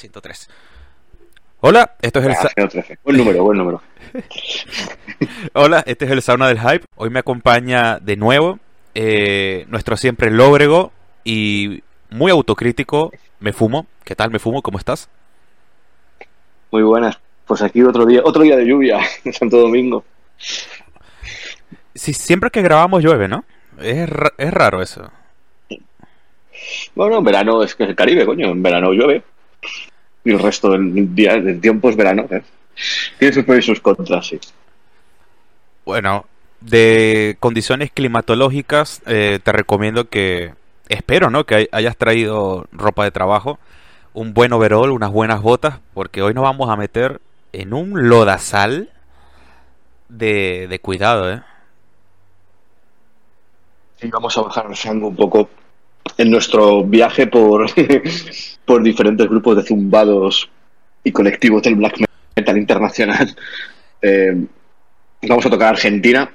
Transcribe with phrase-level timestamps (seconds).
[0.00, 0.48] 103.
[1.60, 2.32] Hola, esto es el...
[2.32, 2.98] Ah, 013.
[3.04, 3.82] Buen número, buen número.
[5.52, 6.86] Hola, este es el Sauna del Hype.
[6.96, 8.58] Hoy me acompaña de nuevo
[8.94, 10.92] eh, nuestro siempre lóbrego
[11.22, 13.86] y muy autocrítico, Me Fumo.
[14.04, 14.62] ¿Qué tal, Me Fumo?
[14.62, 15.08] ¿Cómo estás?
[16.72, 17.18] Muy buenas.
[17.46, 20.04] Pues aquí otro día, otro día de lluvia en Santo Domingo.
[21.94, 23.44] Sí, siempre que grabamos llueve, ¿no?
[23.80, 24.08] Es,
[24.38, 25.10] es raro eso.
[26.94, 28.48] Bueno, en verano es que es el Caribe, coño.
[28.50, 29.22] En verano llueve.
[30.24, 32.26] Y el resto del día, del tiempo es verano.
[32.30, 32.42] ¿eh?
[33.18, 34.38] Tiene sus pros y sus contras, sí.
[35.84, 36.26] Bueno,
[36.60, 40.52] de condiciones climatológicas, eh, te recomiendo que,
[40.88, 41.44] espero, ¿no?
[41.46, 43.58] Que hay- hayas traído ropa de trabajo,
[44.12, 47.20] un buen overall, unas buenas botas, porque hoy nos vamos a meter
[47.52, 48.90] en un lodazal
[50.08, 51.42] de, de cuidado, ¿eh?
[54.02, 55.50] Y vamos a bajar el rango un poco
[56.16, 57.66] en nuestro viaje por,
[58.64, 60.50] por diferentes grupos de zumbados
[61.04, 62.00] y colectivos del black
[62.36, 63.36] metal internacional.
[64.02, 64.46] Eh,
[65.22, 66.30] vamos a tocar Argentina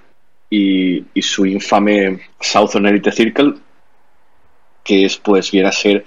[0.49, 3.55] y, y su infame Southern Elite Circle,
[4.83, 6.03] que es pues viene a ser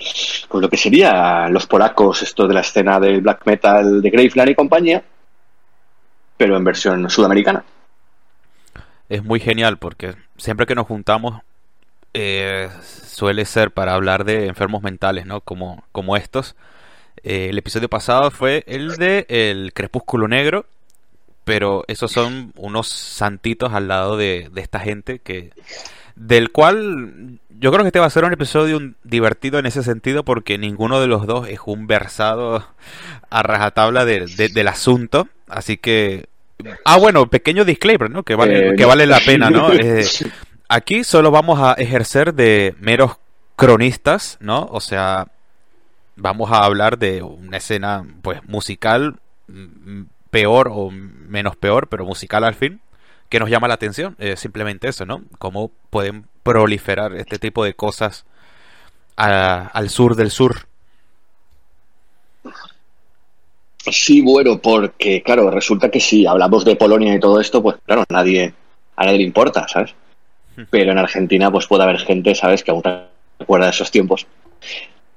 [0.49, 4.51] pues lo que sería los polacos, esto de la escena del black metal de Graveland
[4.51, 5.03] y compañía,
[6.37, 7.65] pero en versión sudamericana.
[9.09, 11.41] Es muy genial porque siempre que nos juntamos
[12.21, 15.41] eh, suele ser para hablar de enfermos mentales, ¿no?
[15.41, 16.57] Como, como estos.
[17.23, 20.67] Eh, el episodio pasado fue el de El Crepúsculo Negro,
[21.45, 25.51] pero esos son unos santitos al lado de, de esta gente que
[26.17, 30.25] del cual yo creo que este va a ser un episodio divertido en ese sentido
[30.25, 32.67] porque ninguno de los dos es un versado
[33.31, 36.27] a rajatabla de- de- del asunto, así que
[36.85, 38.25] ah bueno pequeño disclaimer, ¿no?
[38.25, 39.73] Que vale Eh, que vale la pena, ¿no?
[39.73, 40.05] Eh,
[40.69, 43.17] aquí solo vamos a ejercer de meros
[43.57, 44.69] cronistas, ¿no?
[44.71, 45.29] O sea,
[46.17, 49.17] vamos a hablar de una escena pues musical
[49.49, 52.81] mm, peor o menos peor, pero musical al fin,
[53.29, 55.23] que nos llama la atención, eh, simplemente eso, ¿no?
[55.39, 58.25] Cómo pueden proliferar este tipo de cosas
[59.17, 60.69] al sur del sur.
[63.91, 68.05] Sí, bueno, porque claro, resulta que si hablamos de Polonia y todo esto, pues claro,
[68.11, 68.55] nadie,
[68.95, 69.95] a nadie le importa, ¿sabes?
[70.71, 72.63] Pero en Argentina, pues puede haber gente, ¿sabes?
[72.63, 72.83] Que aún
[73.39, 74.27] recuerda de esos tiempos.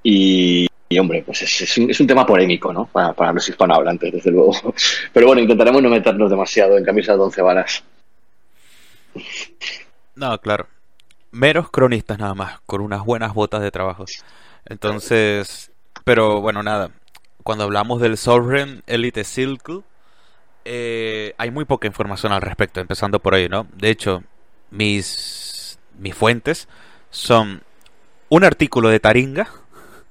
[0.04, 2.86] Y, y, hombre, pues es, es un, es un tema polémico, ¿no?
[2.86, 4.54] Para, para los hispanohablantes, desde luego.
[5.14, 7.84] Pero bueno, intentaremos no meternos demasiado en camisas de once varas.
[10.16, 10.68] No, claro.
[11.32, 14.06] Meros cronistas nada más, con unas buenas botas de trabajo.
[14.66, 15.72] Entonces,
[16.04, 16.92] pero bueno, nada.
[17.44, 19.82] Cuando hablamos del Sovereign Elite Circle,
[20.66, 23.66] eh, hay muy poca información al respecto, empezando por ahí, ¿no?
[23.76, 24.24] De hecho,
[24.72, 26.68] mis, mis fuentes
[27.10, 27.62] son
[28.30, 29.48] un artículo de Taringa,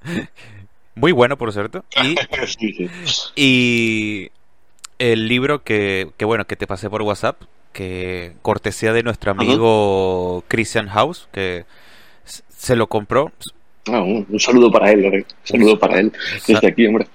[0.95, 1.83] muy bueno, por cierto,
[3.35, 4.31] y
[4.99, 7.41] el libro que, que, bueno, que te pasé por WhatsApp,
[7.73, 11.65] que cortesía de nuestro amigo Christian House, que
[12.23, 13.31] se lo compró.
[13.87, 15.05] Ah, un, saludo para él.
[15.05, 16.11] Un saludo para él.
[16.47, 17.07] Desde aquí, hombre.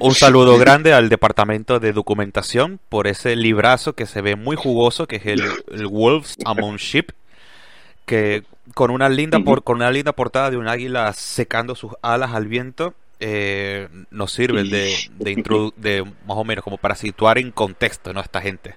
[0.00, 5.06] Un saludo grande al departamento de documentación por ese librazo que se ve muy jugoso,
[5.06, 5.42] que es el,
[5.72, 7.10] el Wolves Among Sheep,
[8.04, 8.42] que
[8.74, 12.46] con una linda por, con una linda portada de un águila secando sus alas al
[12.48, 12.94] viento.
[13.20, 18.12] eh, nos sirve de, de, introdu- de más o menos como para situar en contexto
[18.12, 18.20] ¿no?
[18.20, 18.74] a esta gente.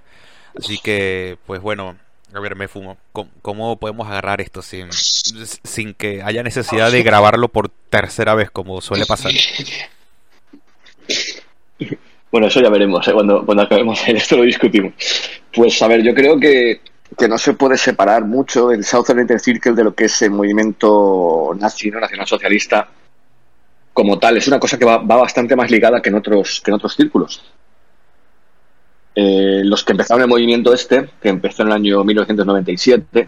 [0.57, 1.97] Así que, pues bueno,
[2.33, 2.97] a ver, me fumo.
[3.11, 8.51] ¿Cómo, cómo podemos agarrar esto sin, sin que haya necesidad de grabarlo por tercera vez,
[8.51, 9.31] como suele pasar?
[12.31, 13.13] Bueno, eso ya veremos, ¿eh?
[13.13, 14.93] cuando, cuando acabemos en esto lo discutimos.
[15.53, 16.81] Pues a ver, yo creo que,
[17.17, 20.31] que no se puede separar mucho el Southern Inter Circle de lo que es el
[20.31, 21.99] movimiento nazi, ¿no?
[21.99, 22.87] nacionalsocialista
[23.93, 24.37] como tal.
[24.37, 26.95] Es una cosa que va, va bastante más ligada que en otros, que en otros
[26.95, 27.43] círculos.
[29.21, 33.27] Eh, los que empezaron el movimiento este, que empezó en el año 1997,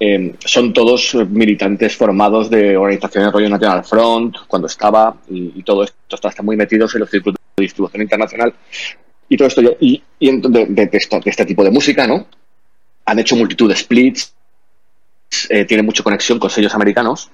[0.00, 6.16] eh, son todos militantes formados de organizaciones rollo National Front, cuando estaba, y, todo esto
[6.28, 8.54] está, muy metidos en los círculos de distribución internacional.
[9.28, 10.90] Y todo esto, y, de,
[11.26, 12.26] este tipo de música, ¿no?
[13.04, 14.34] Han hecho multitud de splits,
[15.50, 17.30] eh, tiene mucha conexión con sellos americanos,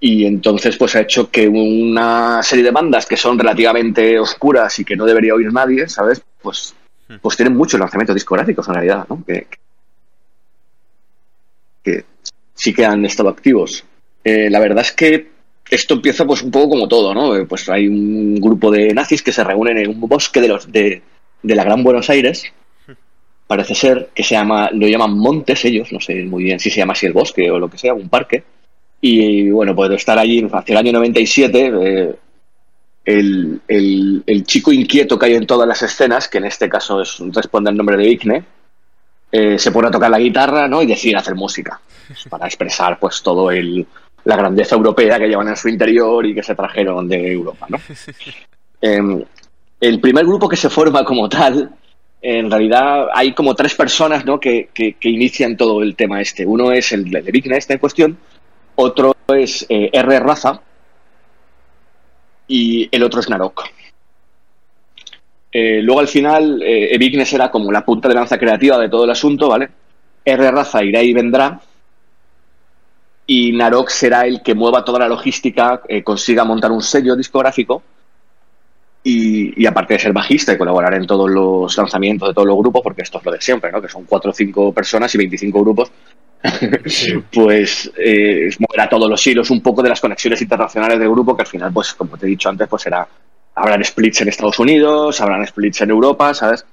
[0.00, 4.84] y entonces pues ha hecho que una serie de bandas que son relativamente oscuras y
[4.84, 6.22] que no debería oír nadie, ¿sabes?
[6.42, 6.74] Pues,
[7.20, 9.22] pues tienen muchos lanzamientos discográficos en realidad, ¿no?
[9.26, 9.46] Que,
[11.82, 12.04] que
[12.54, 13.84] sí que han estado activos.
[14.24, 15.30] Eh, la verdad es que
[15.70, 17.36] esto empieza pues un poco como todo, ¿no?
[17.36, 20.70] Eh, Pues hay un grupo de nazis que se reúnen en un bosque de los
[20.70, 21.02] de,
[21.42, 22.44] de la Gran Buenos Aires
[23.46, 26.78] parece ser, que se llama, lo llaman montes ellos, no sé muy bien si se
[26.78, 28.44] llama así el bosque o lo que sea, un parque.
[29.00, 32.14] Y bueno, pues estar allí hacia el año 97, eh,
[33.04, 37.18] el, el, chico inquieto que hay en todas las escenas, que en este caso es,
[37.32, 38.44] responde al nombre de Igne,
[39.32, 40.82] eh, se pone a tocar la guitarra ¿no?
[40.82, 41.80] y decide hacer música
[42.28, 43.86] para expresar pues todo el,
[44.24, 47.66] la grandeza europea que llevan en su interior y que se trajeron de Europa.
[47.68, 47.78] ¿no?
[48.82, 49.26] Eh,
[49.78, 51.70] el primer grupo que se forma como tal,
[52.22, 54.40] en realidad hay como tres personas ¿no?
[54.40, 56.46] que, que, inician todo el tema este.
[56.46, 58.18] Uno es el de Vigne, este en cuestión,
[58.76, 60.20] otro es eh, R.
[60.20, 60.62] Raza
[62.50, 63.62] y el otro es Narok.
[65.52, 69.04] Eh, luego al final, eh, Evignes era como la punta de lanza creativa de todo
[69.04, 69.68] el asunto, ¿vale?
[70.24, 70.50] R.
[70.50, 71.60] Raza irá y vendrá.
[73.26, 77.84] Y Narok será el que mueva toda la logística, eh, consiga montar un sello discográfico.
[79.04, 82.58] Y, y, aparte de ser bajista y colaborar en todos los lanzamientos de todos los
[82.58, 83.80] grupos, porque esto es lo de siempre, ¿no?
[83.80, 85.90] Que son cuatro o cinco personas y 25 grupos,
[87.32, 91.42] pues eh, moverá todos los hilos un poco de las conexiones internacionales del grupo, que
[91.42, 93.06] al final, pues como te he dicho antes, pues será
[93.54, 96.64] habrán splits en Estados Unidos, habrán splits en Europa, ¿sabes?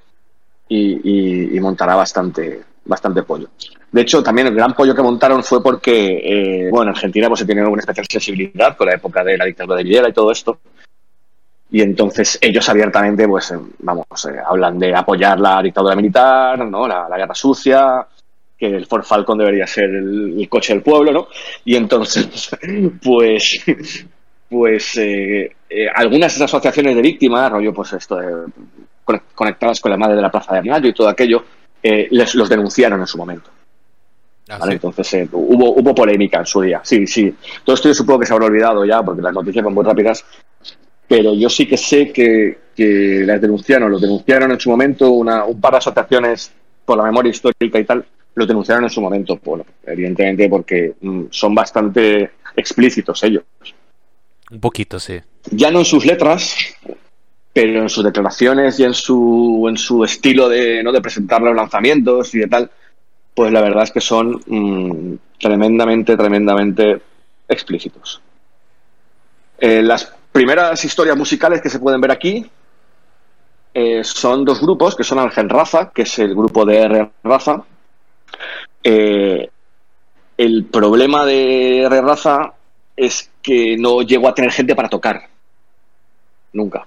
[0.70, 3.50] Y, montará bastante, bastante pollo.
[3.92, 7.40] De hecho, también el gran pollo que montaron fue porque, eh, bueno, en Argentina pues
[7.40, 10.32] se tiene una especial sensibilidad con la época de la dictadura de Videla y todo
[10.32, 10.60] esto.
[11.70, 16.88] Y entonces ellos abiertamente, pues, vamos, eh, hablan de apoyar la dictadura militar, ¿no?
[16.88, 18.08] La, guerra sucia,
[18.58, 21.28] que el Ford Falcon debería ser el, el coche del pueblo, ¿no?
[21.64, 22.50] Y entonces,
[23.04, 23.64] pues,
[24.50, 28.46] pues eh, eh, algunas asociaciones de víctimas, rollo pues esto de,
[29.36, 31.44] conectadas con la madre de la Plaza de Mayo y todo aquello,
[31.82, 33.50] eh, les los denunciaron en su momento.
[34.50, 34.72] ¿Ah, ¿vale?
[34.72, 34.76] sí?
[34.76, 36.82] Entonces eh, hubo, hubo polémica en su día.
[36.84, 37.34] Sí, sí.
[37.64, 40.26] Todo esto yo supongo que se habrá olvidado ya porque las noticias van muy rápidas.
[41.08, 45.46] Pero yo sí que sé que, que las denunciaron, los denunciaron en su momento, una,
[45.46, 46.52] un par de asociaciones
[46.84, 48.06] por la memoria histórica y tal,
[48.38, 49.40] lo denunciaron en su momento.
[49.44, 53.44] Bueno, evidentemente porque mm, son bastante explícitos ellos.
[54.52, 55.20] Un poquito, sí.
[55.50, 56.56] Ya no en sus letras,
[57.52, 60.92] pero en sus declaraciones y en su, en su estilo de, ¿no?
[60.92, 62.70] de presentar los lanzamientos y de tal,
[63.34, 67.02] pues la verdad es que son mmm, tremendamente, tremendamente
[67.48, 68.22] explícitos.
[69.58, 72.46] Eh, las primeras historias musicales que se pueden ver aquí
[73.74, 77.10] eh, son dos grupos, que son Ángel Raza, que es el grupo de R.
[77.24, 77.64] Raza.
[78.84, 79.50] Eh,
[80.38, 81.88] el problema de.
[81.90, 82.54] Raza
[82.96, 85.28] es que no llegó a tener gente para tocar.
[86.54, 86.86] Nunca.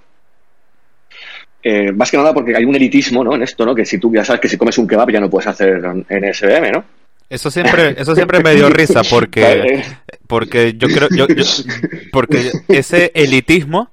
[1.63, 3.35] Eh, más que nada porque hay un elitismo ¿no?
[3.35, 3.75] en esto, ¿no?
[3.75, 5.79] Que si tú ya sabes que si comes un kebab ya no puedes hacer
[6.09, 6.83] en SBM, ¿no?
[7.29, 9.83] Eso siempre, eso siempre me dio risa porque,
[10.27, 11.43] porque yo creo, yo, yo,
[12.11, 13.90] porque ese elitismo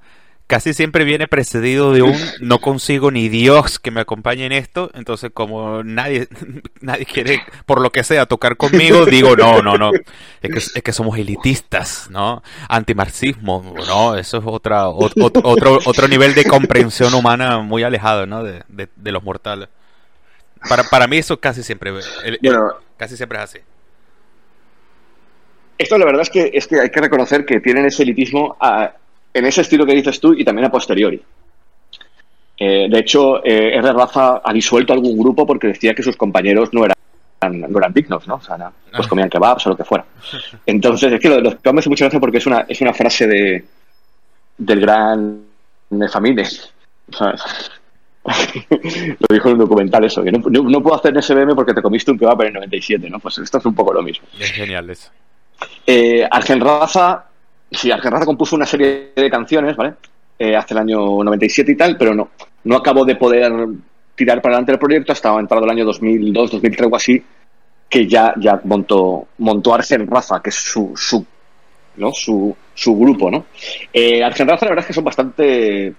[0.48, 4.90] casi siempre viene precedido de un no consigo ni Dios que me acompañe en esto,
[4.94, 6.26] entonces como nadie,
[6.80, 10.82] nadie quiere, por lo que sea, tocar conmigo, digo, no, no, no, es que, es
[10.82, 12.42] que somos elitistas, ¿no?
[12.68, 14.16] Antimarxismo, ¿no?
[14.16, 18.42] Eso es otra, otro, otro, otro nivel de comprensión humana muy alejado, ¿no?
[18.42, 19.68] De, de, de los mortales.
[20.66, 21.92] Para, para mí eso casi siempre,
[22.24, 23.58] el, bueno, casi siempre es así.
[25.76, 28.94] Esto la verdad es que, es que hay que reconocer que tienen ese elitismo a,
[29.38, 31.20] en ese estilo que dices tú y también a posteriori.
[32.60, 33.92] Eh, de hecho, eh, R.
[33.92, 36.96] Raza ha disuelto algún grupo porque decía que sus compañeros no eran,
[37.70, 38.36] no eran dignos, ¿no?
[38.36, 40.04] O sea, pues comían kebabs o lo que fuera.
[40.66, 42.92] Entonces, es que lo, lo que me hace mucha gracia porque es una, es una
[42.92, 43.64] frase de,
[44.58, 45.40] del gran
[45.90, 46.42] Nefamine.
[47.10, 47.34] O sea,
[49.18, 51.80] lo dijo en un documental eso, que no, no, no, puedo hacer SBM porque te
[51.80, 53.20] comiste un kebab en el 97, ¿no?
[53.20, 54.26] Pues esto es un poco lo mismo.
[54.38, 55.10] Es genial eso.
[55.86, 57.24] Eh, Argen Raza
[57.70, 59.94] sí, Argen Raza compuso una serie de canciones, ¿vale?
[60.38, 62.30] Eh, hace el año 97 y tal, pero no,
[62.64, 63.52] no acabó de poder
[64.14, 67.24] tirar para adelante el proyecto hasta entrado el año 2002, 2003 o así,
[67.88, 71.24] que ya, ya montó, montó Argen Raza, que es su, su,
[71.96, 72.12] ¿no?
[72.12, 73.46] su, su grupo, ¿no?
[73.92, 75.94] Eh, Argen Raza la verdad es que son bastante,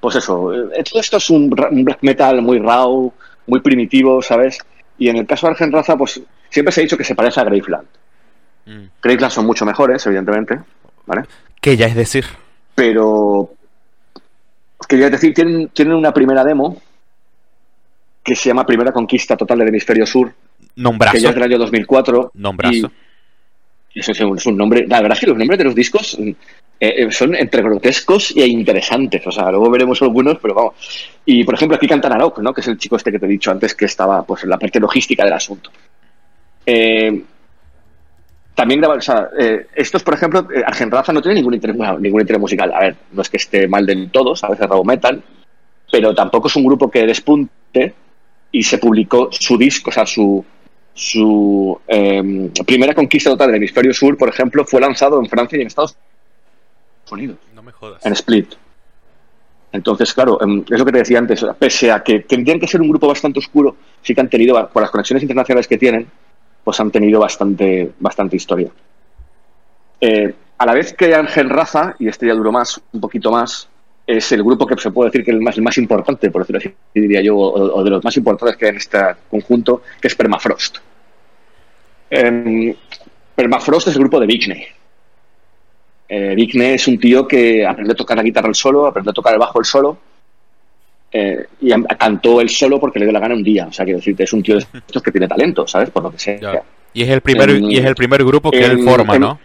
[0.00, 3.12] pues eso, eh, todo esto es un, un black metal muy raw,
[3.46, 4.58] muy primitivo, ¿sabes?
[4.98, 6.20] Y en el caso de Argen Raza, pues
[6.50, 7.86] siempre se ha dicho que se parece a Graveland.
[8.68, 9.30] Mm.
[9.30, 10.58] Son mucho mejores, evidentemente,
[11.06, 11.22] ¿vale?
[11.60, 12.26] Que ya es decir.
[12.74, 13.50] Pero,
[14.86, 16.80] quería decir, tienen, tienen una primera demo
[18.22, 20.32] que se llama Primera Conquista Total del Hemisferio Sur.
[20.76, 21.16] Nombrazo.
[21.16, 22.32] Que ya es del año 2004.
[22.34, 22.92] Nombrazo.
[23.94, 24.86] Y eso es un, es un nombre.
[24.86, 26.18] La verdad es que los nombres de los discos
[26.78, 29.26] eh, son entre grotescos e interesantes.
[29.26, 30.74] O sea, luego veremos algunos, pero vamos.
[31.24, 32.52] Y por ejemplo, aquí canta Narok, ¿no?
[32.52, 34.58] Que es el chico este que te he dicho antes que estaba pues en la
[34.58, 35.70] parte logística del asunto.
[36.66, 37.22] Eh,
[38.58, 42.22] también o sea, eh, estos, por ejemplo, eh, Argen Raza no tiene ningún interés, ningún
[42.22, 42.72] interés musical.
[42.74, 45.22] A ver, no es que esté mal del todo, a veces rabo metal,
[45.92, 47.94] pero tampoco es un grupo que despunte
[48.50, 50.44] y se publicó su disco, o sea, su,
[50.92, 55.60] su eh, primera conquista total del hemisferio sur, por ejemplo, fue lanzado en Francia y
[55.60, 55.96] en Estados
[57.12, 57.36] Unidos.
[57.54, 58.04] No me jodas.
[58.04, 58.54] En Split.
[59.70, 62.80] Entonces, claro, em, es lo que te decía antes, pese a que tendrían que ser
[62.80, 66.08] un grupo bastante oscuro, sí que han tenido, por las conexiones internacionales que tienen,
[66.68, 68.68] pues han tenido bastante, bastante historia.
[70.02, 73.70] Eh, a la vez que Ángel Raza, y este ya duró más, un poquito más,
[74.06, 76.58] es el grupo que se puede decir que es el más, más importante, por decirlo
[76.58, 78.98] así, diría yo, o, de los más importantes que hay en este
[79.30, 80.76] conjunto, que es Permafrost.
[82.10, 82.76] Eh,
[83.34, 84.66] Permafrost es el grupo de Vigney.
[86.06, 89.32] Eh, es un tío que aprendió a tocar la guitarra el solo, aprendió a tocar
[89.32, 89.96] el bajo el solo,
[91.10, 93.66] eh, y cantó el solo porque le dio la gana un día.
[93.66, 95.90] O sea, quiero decirte, es un tío de estos que tiene talento, ¿sabes?
[95.90, 96.38] Por lo que sea.
[96.38, 96.62] Ya.
[96.92, 99.38] Y es el primer, y es el primer grupo que él forma, ¿no?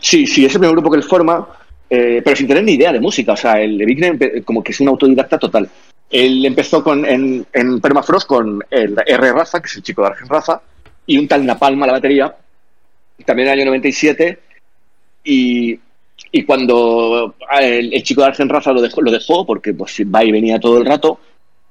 [0.00, 1.48] Sí, sí, es el primer grupo que él forma,
[1.88, 3.32] eh, pero sin tener ni idea de música.
[3.32, 5.68] O sea, el Vigne como que es un autodidacta total.
[6.10, 7.46] Él empezó con, en,
[7.80, 9.32] Permafrost con el R.
[9.32, 10.60] Raza, que es el chico de Argen Raza,
[11.06, 12.34] y un tal Napalm a la batería,
[13.24, 14.38] también en el año 97,
[15.24, 15.78] y,
[16.32, 20.24] y cuando el, el, chico de Argen Raza lo dejó, lo dejó porque pues, va
[20.24, 21.18] y venía todo el rato,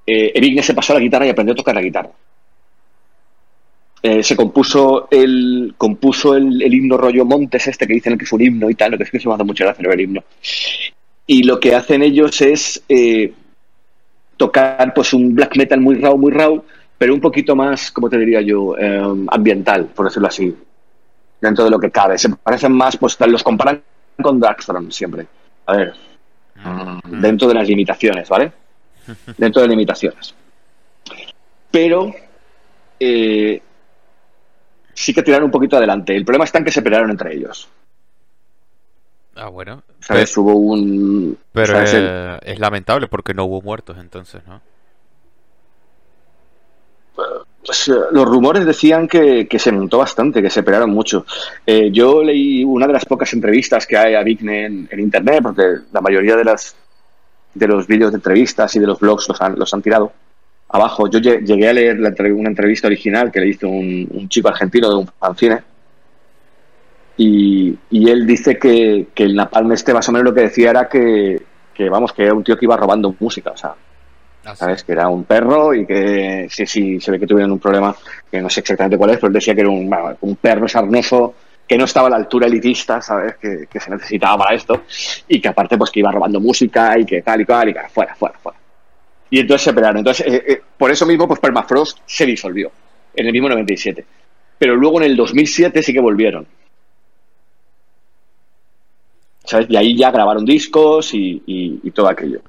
[0.05, 2.11] eh, Evigne se pasó a la guitarra y aprendió a tocar la guitarra.
[4.01, 8.31] Eh, se compuso el compuso el, el, himno rollo Montes este que dicen que es
[8.31, 10.23] un himno y tal, lo que es que se me hace mucha gracia el himno.
[11.25, 13.33] Y lo que hacen ellos es eh,
[14.37, 16.63] tocar pues un black metal muy raw, muy raw,
[16.97, 20.55] pero un poquito más, como te diría yo, eh, ambiental, por decirlo así,
[21.41, 22.19] dentro de lo que cabe.
[22.19, 23.81] Se parecen más, pues los comparan
[24.21, 25.27] con Darkthrone siempre.
[25.65, 25.93] A ver,
[26.55, 27.21] mm.
[27.21, 28.51] dentro de las limitaciones, ¿vale?
[29.37, 30.33] Dentro de limitaciones.
[31.71, 32.13] Pero
[32.99, 33.61] eh,
[34.93, 36.15] sí que tiraron un poquito adelante.
[36.15, 37.67] El problema está en que se pelearon entre ellos.
[39.35, 39.83] Ah, bueno.
[39.99, 40.31] ¿Sabes?
[40.31, 41.37] Pero, hubo un.
[41.51, 41.83] Pero.
[41.85, 44.61] Eh, es lamentable porque no hubo muertos entonces, ¿no?
[47.65, 51.25] Pues, los rumores decían que, que, se montó bastante, que se pelearon mucho.
[51.65, 55.63] Eh, yo leí una de las pocas entrevistas que hay a Vigne en, internet, porque
[55.91, 56.75] la mayoría de las
[57.55, 60.11] de los vídeos de entrevistas y de los blogs los han, los han tirado
[60.69, 61.09] abajo.
[61.09, 61.99] Yo llegué a leer
[62.33, 65.63] una entrevista original que le hizo un, chico argentino de un fanzine
[67.17, 70.71] y, y, él dice que, que, el Napalm este más o menos lo que decía
[70.71, 71.41] era que,
[71.73, 73.73] que, vamos, que era un tío que iba robando música, o sea,
[74.45, 74.79] ah, ¿sabes?
[74.79, 74.85] Sí.
[74.85, 77.95] Que era un perro y que sí, sí, se ve que tuvieron un problema,
[78.31, 80.67] que no sé exactamente cuál es, pero él decía que era un, bueno, un perro
[80.67, 81.35] sarnoso
[81.67, 83.35] que no estaba a la altura elitista, ¿sabes?
[83.37, 84.83] Que, que, se necesitaba para esto
[85.27, 87.79] y que aparte pues que iba robando música y que tal y cual y que
[87.89, 88.57] fuera, fuera, fuera.
[89.29, 89.97] Y entonces se pelearon.
[89.97, 92.71] Entonces, eh, eh, por eso mismo, pues Permafrost se disolvió
[93.13, 94.05] en el mismo 97.
[94.57, 96.47] Pero luego en el 2007 sí que volvieron.
[99.43, 99.67] ¿Sabes?
[99.69, 102.41] Y ahí ya grabaron discos y, y, y, todo aquello.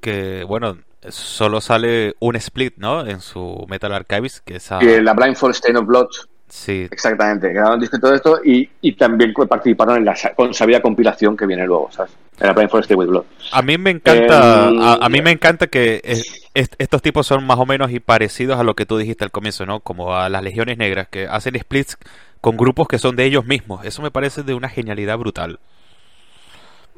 [0.00, 0.76] Que, bueno,
[1.08, 3.06] solo sale un split, ¿no?
[3.06, 4.80] En su Metal Archives, que es a...
[4.82, 6.08] la Blindfold Stain of Blood.
[6.48, 6.86] Sí.
[6.90, 11.36] Exactamente, grabaron disco y todo esto y, y también participaron en la con sabia compilación
[11.36, 12.12] que viene luego, ¿sabes?
[12.38, 13.24] En la Blindfold Stain with Blood.
[13.50, 17.26] A mí me encanta, eh, a, a, mí me encanta que es, es, estos tipos
[17.26, 19.80] son más o menos y parecidos a lo que tú dijiste al comienzo, ¿no?
[19.80, 21.98] Como a las Legiones Negras, que hacen splits
[22.40, 23.84] con grupos que son de ellos mismos.
[23.84, 25.58] Eso me parece de una genialidad brutal.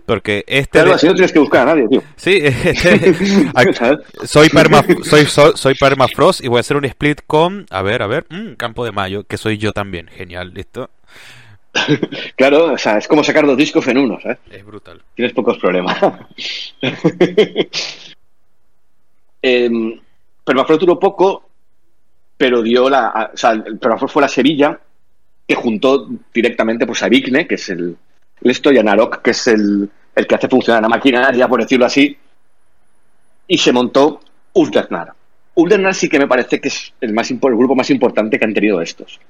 [0.08, 0.78] Porque este.
[0.78, 2.02] Claro, así no tienes que buscar a nadie, tío.
[2.16, 3.12] Sí, este,
[4.24, 7.66] soy, perma, soy, soy, soy, Permafrost y voy a hacer un split con.
[7.68, 8.24] A ver, a ver.
[8.30, 10.06] Mmm, Campo de Mayo, que soy yo también.
[10.08, 10.88] Genial, listo.
[12.36, 14.38] claro, o sea, es como sacar dos discos en uno, ¿sabes?
[14.50, 15.02] Es brutal.
[15.14, 15.98] Tienes pocos problemas.
[19.42, 19.70] eh,
[20.42, 21.50] Permafrost duró poco,
[22.38, 23.30] pero dio la.
[23.34, 24.80] O sea, Permafrost fue la Sevilla
[25.46, 27.94] que juntó directamente pues, a Vigne, que es el.
[28.40, 31.86] Esto y a Narok, que es el, el que hace funcionar la maquinaria, por decirlo
[31.86, 32.16] así,
[33.46, 34.20] y se montó
[34.52, 35.12] Ulternar.
[35.54, 38.52] Ulternar sí que me parece que es el, más, el grupo más importante que han
[38.52, 39.20] tenido estos.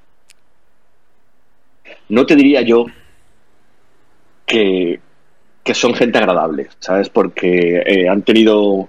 [2.09, 2.87] No te diría yo
[4.47, 4.99] que,
[5.63, 7.11] que son gente agradable, ¿sabes?
[7.11, 8.89] Porque eh, han tenido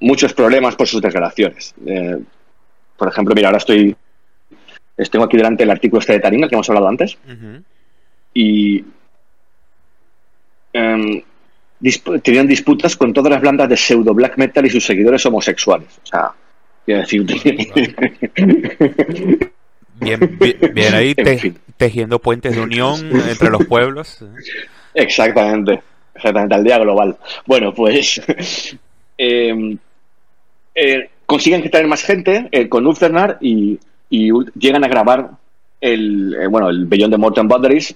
[0.00, 1.72] muchos problemas por sus declaraciones.
[1.86, 2.18] Eh,
[2.96, 3.96] por ejemplo, mira, ahora estoy,
[5.10, 7.16] tengo aquí delante el artículo este de Taringa que hemos hablado antes.
[7.24, 7.62] Uh -huh.
[8.34, 8.84] Y
[10.74, 11.22] um,
[11.80, 15.88] disp tenían disputas con todas las bandas de pseudo black metal y sus seguidores homosexuales.
[16.02, 16.30] O sea,
[16.84, 17.24] quiero decir.
[20.00, 21.58] bien, bien, bien, ahí te, en fin.
[21.76, 24.24] tejiendo puentes de unión entre los pueblos.
[24.94, 25.82] Exactamente,
[26.14, 27.16] exactamente, al día global.
[27.46, 28.20] Bueno, pues
[29.18, 29.76] eh,
[30.74, 35.30] eh, consiguen traer más gente eh, con Ulfernar y, y, llegan a grabar
[35.80, 37.94] el, eh, bueno, el Beyond the Mortal Boundaries,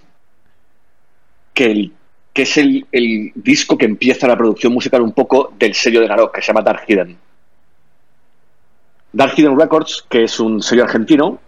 [1.54, 1.92] que el
[2.32, 6.08] que es el, el, disco que empieza la producción musical un poco del sello de
[6.08, 7.16] Narok, que se llama Dark Hidden.
[9.12, 11.38] Dark Hidden Records, que es un sello argentino,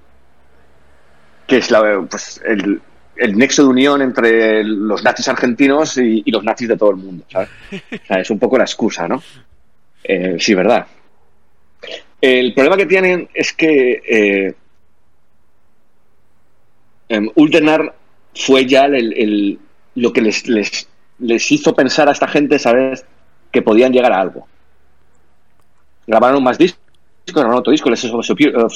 [1.47, 2.81] que es la, pues, el,
[3.17, 6.97] el nexo de unión entre los nazis argentinos y, y, los nazis de todo el
[6.97, 7.49] mundo, ¿sabes?
[8.09, 9.23] Es un poco la excusa, ¿no?
[10.03, 10.87] Eh, sí, verdad.
[12.21, 14.55] El problema que tienen es que eh,
[17.09, 17.95] eh, Ultenar
[18.35, 19.59] fue ya el,
[19.95, 23.05] lo que les, les, les, hizo pensar a esta gente, ¿sabes?
[23.51, 24.47] Que podían llegar a algo.
[26.07, 26.81] Grabaron más discos,
[27.27, 28.73] grabaron otro disco, el Essence of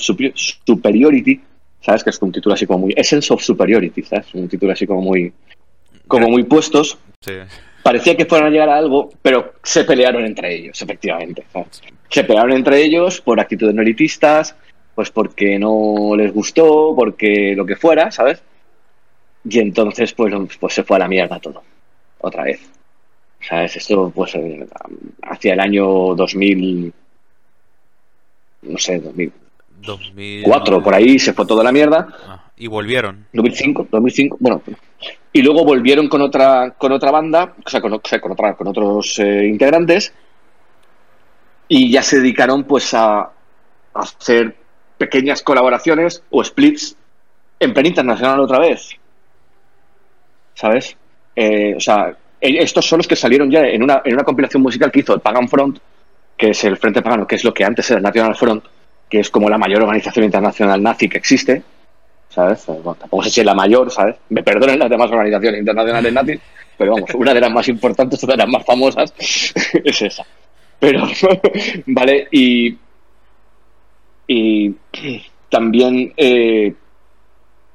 [0.64, 1.40] Superiority,
[1.80, 2.04] ¿sabes?
[2.04, 2.94] Que es un título así como muy...
[2.96, 4.34] Essence of Superiority, ¿sabes?
[4.34, 5.32] Un título así como muy...
[6.06, 6.96] Como muy puestos.
[7.20, 7.34] Sí.
[7.82, 11.44] Parecía que fueran a llegar a algo, pero se pelearon entre ellos, efectivamente.
[11.52, 11.82] ¿sabes?
[12.08, 14.56] Se pelearon entre ellos por actitudes no elitistas,
[14.94, 18.42] pues porque no les gustó, porque lo que fuera, ¿sabes?
[19.44, 21.62] Y entonces, pues, pues se fue a la mierda todo,
[22.20, 22.60] otra vez.
[23.40, 23.76] ¿Sabes?
[23.76, 24.36] Esto, pues,
[25.22, 26.92] hacia el año 2000,
[28.62, 29.32] no sé, 2000,
[29.80, 32.08] 2004, por ahí se fue toda la mierda.
[32.26, 33.26] Ah, y volvieron.
[33.32, 34.62] 2005, 2005, bueno.
[35.32, 38.54] Y luego volvieron con otra con otra banda, o sea, con, o sea, con, otra,
[38.54, 40.12] con otros eh, integrantes,
[41.68, 43.32] y ya se dedicaron pues a, a,
[43.94, 44.56] hacer
[44.96, 46.96] pequeñas colaboraciones o splits
[47.60, 48.97] en plena internacional otra vez.
[50.58, 50.96] ¿Sabes?
[51.36, 54.90] Eh, o sea, estos son los que salieron ya en una, en una compilación musical
[54.90, 55.78] que hizo el Pagan Front,
[56.36, 58.64] que es el Frente Pagano, que es lo que antes era el National Front,
[59.08, 61.62] que es como la mayor organización internacional nazi que existe,
[62.28, 62.66] ¿sabes?
[62.66, 64.16] Bueno, tampoco sé si es la mayor, ¿sabes?
[64.30, 66.40] Me perdonen las demás organizaciones internacionales nazis,
[66.76, 69.14] pero vamos, una de las más importantes, una de las más famosas
[69.84, 70.26] es esa.
[70.80, 71.06] Pero,
[71.86, 72.26] ¿vale?
[72.32, 72.76] Y,
[74.26, 74.74] y
[75.48, 76.74] también eh,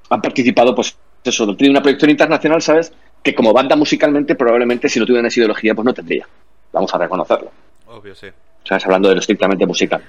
[0.10, 2.94] han participado, pues, eso, tiene una proyección internacional, ¿sabes?
[3.22, 6.28] Que como banda musicalmente, probablemente si no tuvieran esa ideología, pues no tendría.
[6.72, 7.52] Vamos a reconocerlo.
[7.88, 8.28] Obvio, sí.
[8.64, 8.86] ¿Sabes?
[8.86, 10.04] Hablando de lo estrictamente musical.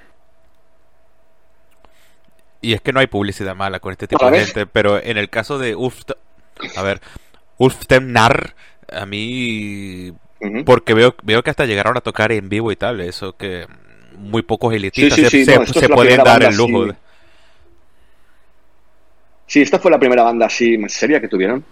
[2.60, 5.28] Y es que no hay publicidad mala con este tipo de gente, pero en el
[5.28, 6.02] caso de Ulf,
[6.76, 7.00] a ver,
[7.58, 8.54] Ulftemnar,
[8.90, 10.14] a mí, uh
[10.46, 10.64] -huh.
[10.64, 13.66] porque veo, veo que hasta llegaron a tocar en vivo y tal, eso que
[14.16, 16.86] muy pocos elitistas sí, sí, se, no, se, se pueden dar el lujo.
[16.86, 16.92] Sí.
[19.54, 19.62] Sí.
[19.62, 21.64] esta fue la primera banda así más seria que tuvieron.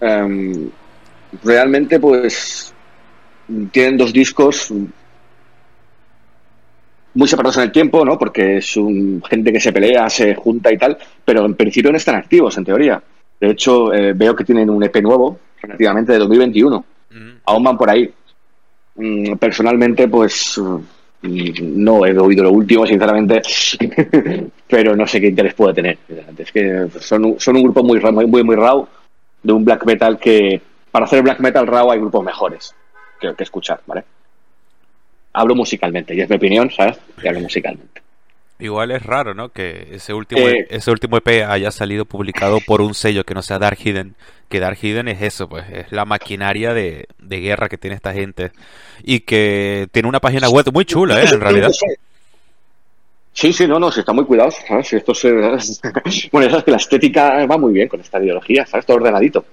[0.00, 0.70] Um,
[1.42, 2.74] realmente, pues,
[3.70, 4.72] tienen dos discos
[7.14, 8.18] muy separados en el tiempo, ¿no?
[8.18, 11.96] Porque es un, gente que se pelea, se junta y tal, pero en principio no
[11.96, 13.02] están activos, en teoría.
[13.40, 16.84] De hecho, eh, veo que tienen un EP nuevo, relativamente de 2021.
[17.10, 17.30] Mm.
[17.44, 18.12] Aún van por ahí.
[18.96, 20.60] Mm, personalmente, pues
[21.24, 23.42] no he oído lo último, sinceramente,
[24.68, 25.98] pero no sé qué interés puede tener.
[26.38, 28.86] Es que son, son un grupo muy, muy, muy, muy raw,
[29.42, 30.60] de un black metal que,
[30.90, 32.74] para hacer black metal raw hay grupos mejores
[33.20, 34.04] que, que escuchar, ¿vale?
[35.34, 36.98] hablo musicalmente, y es mi opinión, ¿sabes?
[37.22, 38.00] Y hablo musicalmente.
[38.64, 39.50] Igual es raro, ¿no?
[39.50, 43.42] Que ese último, eh, ese último EP haya salido publicado por un sello que no
[43.42, 44.14] sea Dark Hidden.
[44.48, 48.14] Que Dark Hidden es eso, pues, es la maquinaria de, de guerra que tiene esta
[48.14, 48.52] gente.
[49.02, 51.26] Y que tiene una página web muy chula, ¿eh?
[51.30, 51.72] En realidad.
[53.34, 54.94] Sí, sí, no, no, se está muy cuidado, ¿sabes?
[54.94, 55.30] Esto se...
[56.32, 58.86] bueno, eso es que la estética va muy bien con esta ideología, ¿sabes?
[58.86, 59.44] Todo ordenadito.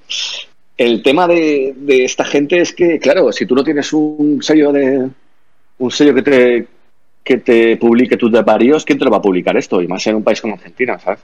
[0.78, 4.71] El tema de, de esta gente es que, claro, si tú no tienes un sello
[4.71, 5.10] de,
[5.80, 6.67] un sello que te,
[7.24, 9.82] que te publique tus varios, ¿quién te lo va a publicar esto?
[9.82, 11.20] Y más en un país como Argentina, ¿sabes?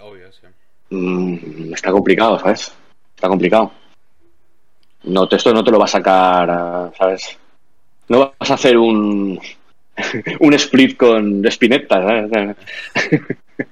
[0.00, 0.46] Obvio, sí.
[0.90, 2.72] Mm, está complicado, ¿sabes?
[3.14, 3.72] Está complicado.
[5.04, 7.38] No, esto no te lo va a sacar, ¿sabes?
[8.08, 9.38] No vas a hacer un,
[10.40, 12.56] un split con Spinetta, ¿sabes?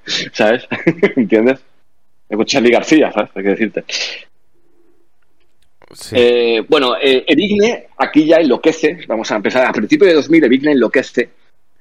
[0.31, 0.67] ¿Sabes?
[1.15, 1.59] ¿Entiendes?
[2.29, 3.31] Con Charlie García, ¿sabes?
[3.35, 3.83] Hay que decirte.
[5.93, 6.15] Sí.
[6.17, 10.71] Eh, bueno, eh, Evigne aquí ya enloquece, vamos a empezar, a principio de 2000 Evigne
[10.71, 11.29] enloquece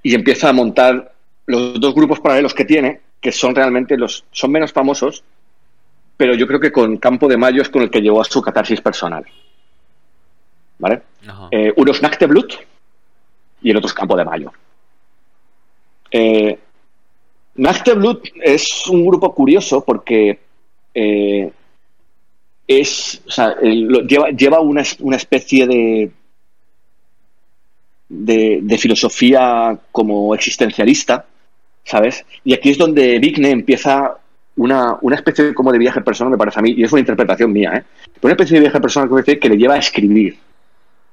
[0.02, 1.12] y empieza a montar
[1.46, 5.24] los dos grupos paralelos que tiene, que son realmente los, son menos famosos,
[6.16, 8.40] pero yo creo que con Campo de Mayo es con el que llevó a su
[8.40, 9.24] catarsis personal.
[10.78, 11.02] ¿Vale?
[11.50, 12.52] Eh, uno es Nachteblut
[13.62, 14.52] y el otro es Campo de Mayo.
[16.10, 16.58] Eh,
[17.56, 20.38] Nachteblut es un grupo curioso porque
[20.94, 21.50] eh,
[22.66, 26.10] es, o sea, lleva, lleva una, una especie de,
[28.08, 31.26] de, de, filosofía como existencialista,
[31.84, 32.24] ¿sabes?
[32.44, 34.16] Y aquí es donde Vigne empieza
[34.56, 37.52] una, una especie como de viaje personal, me parece a mí, y es una interpretación
[37.52, 37.84] mía, ¿eh?
[38.22, 40.36] Una especie de viaje personal que le lleva a escribir.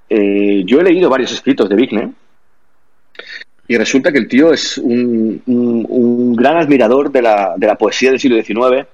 [0.09, 2.11] Eh, yo he leído varios escritos de Vigne
[3.67, 7.75] y resulta que el tío es un, un, un gran admirador de la, de la
[7.75, 8.87] poesía del siglo XIX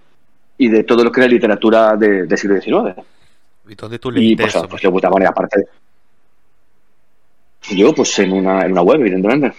[0.59, 3.01] y de todo lo que era literatura de, del siglo XIX.
[3.67, 4.67] ¿Y dónde tú leíste y, pues, eso?
[4.67, 5.63] Pues, de puta manera, aparte.
[7.71, 9.53] Yo, pues en una, en una web, evidentemente.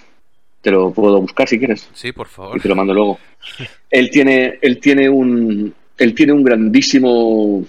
[0.60, 1.88] Te lo puedo buscar si quieres.
[1.94, 2.58] Sí, por favor.
[2.58, 3.18] Y te lo mando luego.
[3.90, 7.64] él tiene, él tiene un, él tiene un grandísimo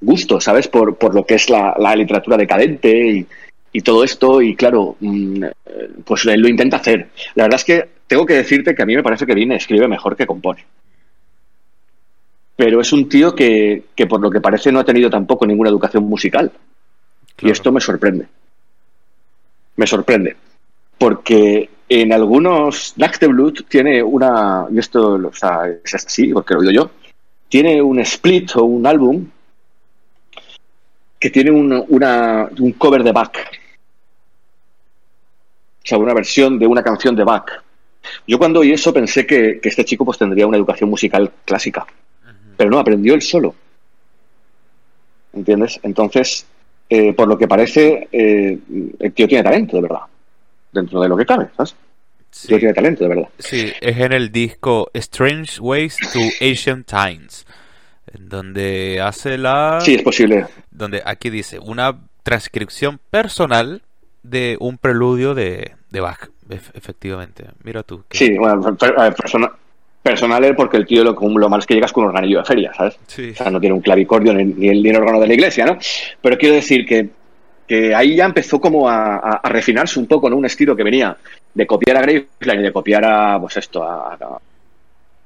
[0.00, 0.66] gusto, ¿sabes?
[0.66, 3.26] Por, por lo que es la, la literatura decadente y,
[3.72, 4.42] y, todo esto.
[4.42, 5.44] Y claro, mm,
[6.04, 7.10] pues él lo intenta hacer.
[7.36, 9.86] La verdad es que tengo que decirte que a mí me parece que viene escribe
[9.86, 10.64] mejor que compone.
[12.56, 15.70] Pero es un tío que, que por lo que parece no ha tenido tampoco ninguna
[15.70, 16.50] educación musical.
[17.36, 17.48] Claro.
[17.48, 18.26] Y esto me sorprende.
[19.76, 20.36] Me sorprende.
[20.98, 26.72] Porque en algunos Blood tiene una, y esto o sea, es así, porque lo digo
[26.72, 26.90] yo,
[27.48, 29.26] tiene un split o un álbum
[31.20, 33.36] que tiene un, una, un cover de Bach.
[35.84, 37.50] O sea, una versión de una canción de Bach.
[38.26, 41.86] Yo cuando oí eso pensé que, que este chico pues tendría una educación musical clásica.
[42.62, 43.56] Pero no, aprendió él solo.
[45.32, 45.80] ¿Entiendes?
[45.82, 46.46] Entonces,
[46.88, 48.56] eh, por lo que parece, eh,
[49.00, 50.02] el tío tiene talento, de verdad.
[50.70, 51.74] Dentro de lo que cabe, ¿sabes?
[52.30, 52.46] Sí.
[52.46, 53.28] El tío tiene talento, de verdad.
[53.40, 57.46] Sí, es en el disco Strange Ways to Asian Times,
[58.14, 59.80] en donde hace la...
[59.80, 60.46] Sí, es posible.
[60.70, 63.82] Donde aquí dice, una transcripción personal
[64.22, 66.30] de un preludio de, de Bach,
[66.74, 67.44] efectivamente.
[67.64, 68.04] Mira tú.
[68.08, 68.18] Que...
[68.18, 69.50] Sí, bueno, persona,
[70.02, 72.72] personal porque el tío lo, lo malo es que llegas con un organillo de feria,
[72.74, 72.98] ¿sabes?
[73.06, 73.30] Sí.
[73.30, 75.64] O sea, no tiene un clavicordio ni, ni, el, ni el órgano de la iglesia,
[75.64, 75.78] ¿no?
[76.20, 77.08] Pero quiero decir que,
[77.66, 80.36] que ahí ya empezó como a, a, a, refinarse un poco, ¿no?
[80.36, 81.16] Un estilo que venía
[81.54, 84.14] de copiar a Graveline y de copiar a, pues esto, a...
[84.14, 84.38] a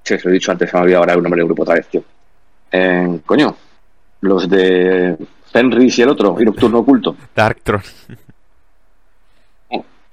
[0.03, 1.77] sí, se lo he dicho antes, se me olvidado ahora el nombre del grupo otra
[1.77, 2.05] vez, tío.
[2.71, 3.57] Eh, coño,
[4.21, 5.17] los de
[5.51, 7.17] Fenris y el otro, y Nocturno Oculto.
[7.35, 7.83] Darktron.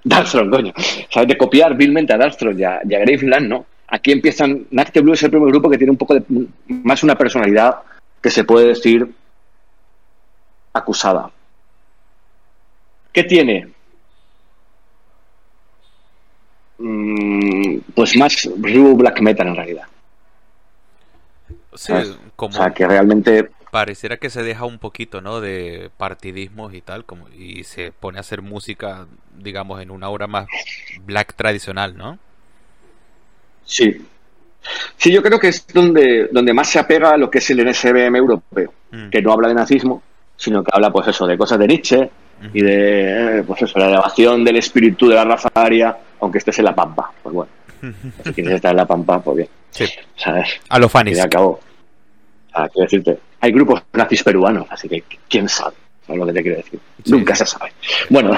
[0.05, 0.73] Darktron, coño.
[1.09, 1.29] ¿Sabes?
[1.29, 3.65] De copiar vilmente a Darktron y a, y a Graveland, ¿no?
[3.93, 4.65] Aquí empiezan.
[4.71, 6.23] Nacte Blue es el primer grupo que tiene un poco de.
[6.65, 7.83] más una personalidad
[8.19, 9.07] que se puede decir
[10.73, 11.29] acusada.
[13.11, 13.71] ¿Qué tiene?
[16.79, 19.85] Mm, pues más Blue Black Metal en realidad.
[21.75, 21.93] Sí,
[22.35, 25.39] como o sea, que realmente pareciera que se deja un poquito, ¿no?
[25.39, 29.05] De partidismos y tal, como y se pone a hacer música,
[29.37, 30.47] digamos, en una obra más
[31.05, 32.17] black tradicional, ¿no?
[33.73, 33.91] Sí.
[34.95, 37.67] Sí, yo creo que es donde, donde más se apega a lo que es el
[37.67, 39.09] NSBM europeo, mm.
[39.09, 40.03] que no habla de nazismo,
[40.37, 42.47] sino que habla, pues eso, de cosas de Nietzsche mm.
[42.53, 46.59] y de, eh, pues eso, la elevación del espíritu de la raza aria, aunque estés
[46.59, 47.11] en la pampa.
[47.23, 47.51] Pues bueno,
[48.23, 49.49] si quieres estar en la pampa, pues bien.
[49.71, 49.85] Sí.
[50.15, 50.61] ¿Sabes?
[50.69, 51.17] A los fanis.
[51.17, 51.59] Y acabó.
[52.53, 56.57] Quiero decirte, hay grupos nazis peruanos, así que quién sabe, ¿sabes lo que te quiero
[56.57, 56.79] decir?
[57.03, 57.73] Sí, Nunca se sabe.
[58.09, 58.37] Bueno,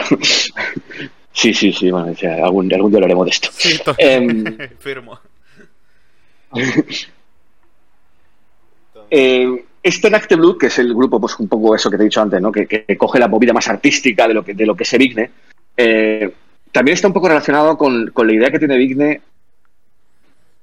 [1.36, 3.50] sí, sí, sí, bueno, o sea, algún, algún día hablaremos de esto.
[3.52, 5.20] Sí, eh, Firmo.
[9.12, 12.06] eh, este Nacte Blue, que es el grupo, pues un poco eso que te he
[12.06, 12.52] dicho antes, ¿no?
[12.52, 15.30] que, que coge la movida más artística de lo que, de lo que se Vigne,
[15.78, 16.32] eh,
[16.72, 19.22] también está un poco relacionado con, con, la idea que tiene Vigne,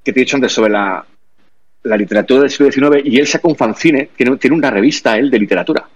[0.03, 1.07] que te he dicho antes sobre la,
[1.85, 5.31] la literatura del siglo XIX, y él saca un fanzine, tiene, tiene una revista él
[5.31, 5.89] de literatura.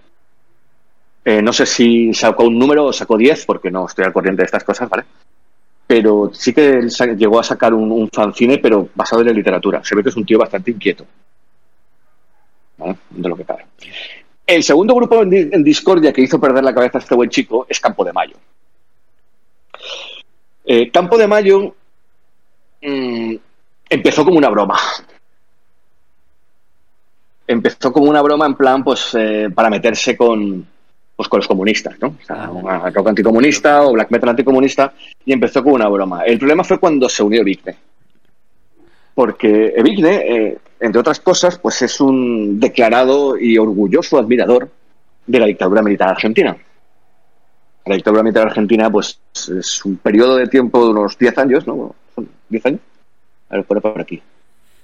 [1.26, 4.42] Eh, no sé si sacó un número o sacó 10, porque no estoy al corriente
[4.42, 5.04] de estas cosas, ¿vale?
[5.86, 9.84] pero sí que él llegó a sacar un, un, fanzine, pero basado en la literatura.
[9.84, 11.06] Se ve que es un tío bastante inquieto.
[12.76, 12.96] ¿Vale?
[13.10, 13.66] De lo que cabe.
[14.46, 17.78] El segundo grupo en, Discordia que hizo perder la cabeza a este buen chico es
[17.78, 18.36] Campo de Mayo.
[20.64, 21.74] Eh, Campo de Mayo
[22.82, 23.34] mmm,
[23.88, 24.78] empezó como una broma.
[27.46, 30.66] Empezó como una broma en plan, pues, eh, para meterse con,
[31.16, 32.09] pues con los comunistas, ¿no?
[32.09, 34.92] O sea, una rock anticomunista o black metal anticomunista
[35.24, 36.22] y empezó con una broma.
[36.24, 37.74] El problema fue cuando se unió Vigne.
[39.14, 44.68] Porque Vigne, eh, entre otras cosas, pues es un declarado y orgulloso admirador
[45.26, 46.55] de la dictadura militar argentina.
[47.87, 51.94] La dictadura militar argentina, pues es un periodo de tiempo de unos 10 años, ¿no?
[52.14, 52.81] ¿Son 10 años?
[53.48, 54.20] A ver, por aquí.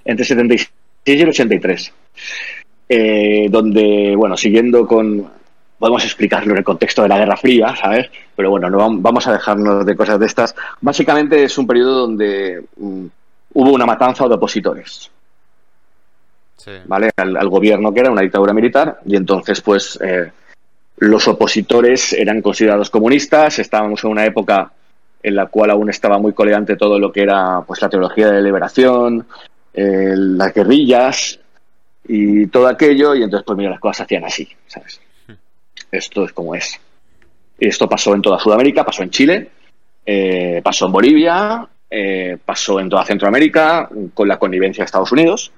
[0.05, 0.71] Entre 76
[1.05, 1.92] y el 83.
[2.88, 5.41] Eh, donde, bueno, siguiendo con
[5.83, 8.09] podemos explicarlo en el contexto de la Guerra Fría, ¿sabes?
[8.37, 10.55] Pero bueno, no vamos a dejarnos de cosas de estas.
[10.81, 13.11] Básicamente es un periodo donde um,
[13.55, 15.11] hubo una matanza de opositores.
[16.57, 16.71] Sí.
[16.87, 17.11] ¿Vale?
[17.16, 20.31] Al, al, gobierno que era una dictadura militar y entonces pues eh,
[20.99, 24.71] los opositores eran considerados comunistas, estábamos en una época
[25.21, 28.40] en la cual aún estaba muy coleante todo lo que era pues la teología de
[28.40, 29.27] liberación,
[29.75, 31.40] eh, las guerrillas
[32.07, 35.01] y todo aquello y entonces pues mira las cosas se hacían así, ¿sabes?
[35.92, 36.81] Esto es como es.
[37.61, 39.50] Esto pasó en toda Sudamérica, pasó en Chile,
[40.05, 45.52] eh, pasó en Bolivia, eh, pasó en toda Centroamérica con la connivencia de Estados Unidos.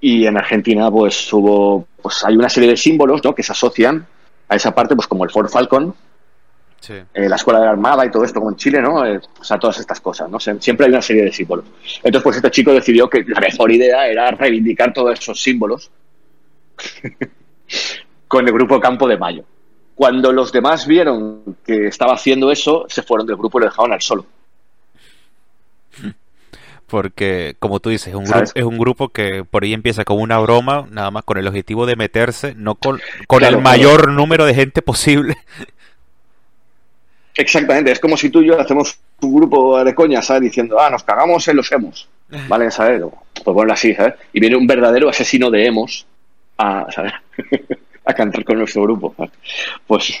[0.00, 3.34] Y en Argentina, pues hubo, pues hay una serie de símbolos ¿no?
[3.34, 4.06] que se asocian
[4.48, 5.94] a esa parte, pues como el Ford Falcon,
[7.14, 8.96] Eh, la escuela de la Armada y todo esto, como en Chile, ¿no?
[8.96, 10.40] O sea, todas estas cosas, ¿no?
[10.40, 11.64] Siempre hay una serie de símbolos.
[12.02, 15.92] Entonces, pues este chico decidió que la mejor idea era reivindicar todos esos símbolos
[18.32, 19.44] con el grupo Campo de Mayo.
[19.94, 23.92] Cuando los demás vieron que estaba haciendo eso, se fueron del grupo y lo dejaron
[23.92, 24.24] al solo.
[26.86, 30.22] Porque, como tú dices, es un, grupo, es un grupo que por ahí empieza como
[30.22, 34.46] una broma, nada más con el objetivo de meterse, no con, con el mayor número
[34.46, 35.36] de gente posible.
[37.34, 40.44] Exactamente, es como si tú y yo hacemos un grupo de coña, ¿sabes?
[40.44, 42.08] Diciendo, ah, nos cagamos en los hemos,
[42.48, 42.70] ¿vale?
[42.70, 43.02] ¿Sabes?
[43.44, 44.14] Pues bueno, así, ¿sabes?
[44.32, 46.06] Y viene un verdadero asesino de hemos
[46.56, 47.12] a, ¿sabes?
[48.04, 49.14] a cantar con nuestro grupo.
[49.86, 50.18] Pues,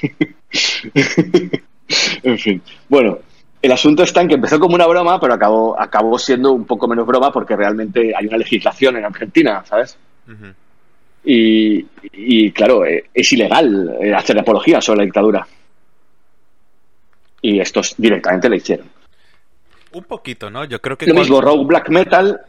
[2.22, 2.62] en fin.
[2.88, 3.18] Bueno,
[3.60, 6.88] el asunto está en que empezó como una broma, pero acabó, acabó siendo un poco
[6.88, 9.96] menos broma porque realmente hay una legislación en Argentina, ¿sabes?
[11.24, 15.46] y, y, claro, eh, es ilegal eh, hacer apología sobre la dictadura.
[17.40, 18.88] Y estos directamente le hicieron.
[19.92, 20.64] Un poquito, ¿no?
[20.64, 21.06] Yo creo que.
[21.06, 22.40] Lo mismo, Rogue Black Metal.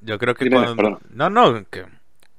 [0.00, 1.00] Yo, creo que cuando...
[1.10, 1.84] No, no, que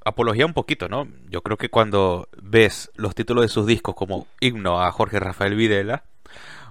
[0.07, 1.07] apología un poquito, ¿no?
[1.29, 5.55] Yo creo que cuando ves los títulos de sus discos como Himno a Jorge Rafael
[5.55, 6.03] Videla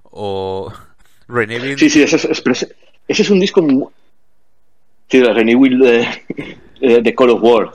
[0.03, 0.73] o
[1.29, 2.43] René Sí, sí, ese es,
[3.09, 3.85] ese es un disco muy...
[5.09, 7.71] Sí, de René Will de, de, Call of War.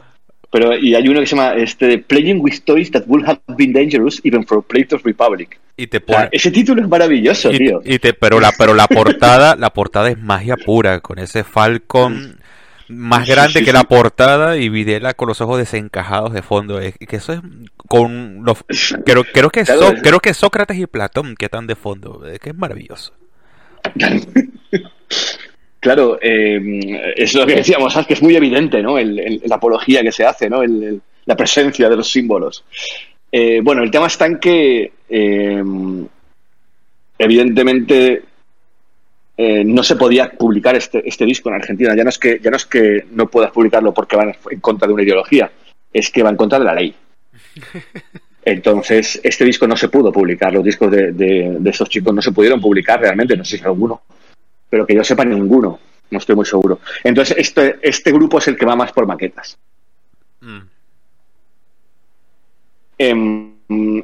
[0.52, 3.71] Pero, y hay uno que se llama este, Playing with Toys That Would Have Been
[3.71, 5.58] Dangerous Even for of Republic.
[5.78, 6.28] Y te pone...
[6.34, 7.82] ese título es maravilloso, tío.
[7.86, 12.41] Y te, pero la, pero la portada, la portada es magia pura, con ese Falcon
[12.91, 16.80] más grande que la portada y Videla con los ojos desencajados de fondo.
[16.80, 17.39] Es, que eso es
[17.88, 18.63] con los
[19.04, 19.63] creo, creo que
[20.01, 22.25] creo que Sócrates y Platón que están de fondo.
[22.25, 23.13] Es que es maravilloso.
[25.82, 28.99] Claro, eh, es lo que decíamos, que es muy evidente, ¿no?
[28.99, 30.62] la apología que se hace, ¿no?
[31.25, 32.63] la presencia de los símbolos.
[33.32, 35.63] Eh, bueno, el tema está en que, eh,
[37.17, 38.21] evidentemente,
[39.43, 41.95] eh, no se podía publicar este, este, disco en Argentina.
[41.95, 44.88] Ya no, es que, ya no es que no puedas publicarlo porque van en contra
[44.88, 45.51] de una ideología,
[45.91, 46.93] es que va en contra de la ley.
[48.45, 50.54] Entonces, este disco no se pudo publicar.
[50.54, 54.04] Los discos de, de, estos chicos no se pudieron publicar realmente, no sé si alguno,
[54.69, 55.80] pero que yo sepa ninguno,
[56.12, 56.80] no estoy muy seguro.
[57.04, 59.58] Entonces, este, este grupo es el que va más por maquetas.
[60.41, 60.60] Mm.
[62.99, 64.04] Em,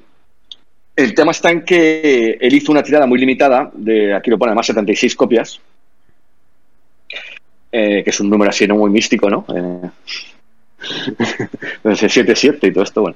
[0.98, 4.50] el tema está en que él hizo una tirada muy limitada, de aquí lo pone
[4.50, 5.62] además 76 copias,
[7.72, 9.46] eh, que es un número así no muy místico, ¿no?
[9.56, 9.90] Eh,
[11.84, 13.16] 7-7 y todo esto, bueno.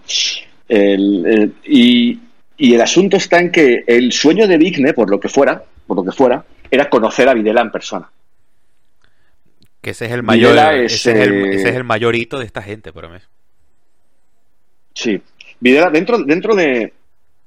[1.66, 2.20] y,
[2.60, 6.04] el asunto está en que el sueño de Vigne, por lo que fuera, por lo
[6.04, 8.08] que fuera, era conocer a Videla en persona.
[9.82, 12.62] Que ese es el mayor, ese, es el, ese, es el, mayor hito de esta
[12.62, 13.18] gente, por mí.
[14.94, 15.20] Sí.
[15.60, 16.94] Videla, dentro, dentro de,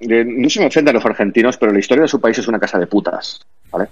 [0.06, 2.78] no se me ofenden los argentinos, pero la historia de su país es una casa
[2.78, 3.40] de putas.
[3.70, 3.88] ¿vale?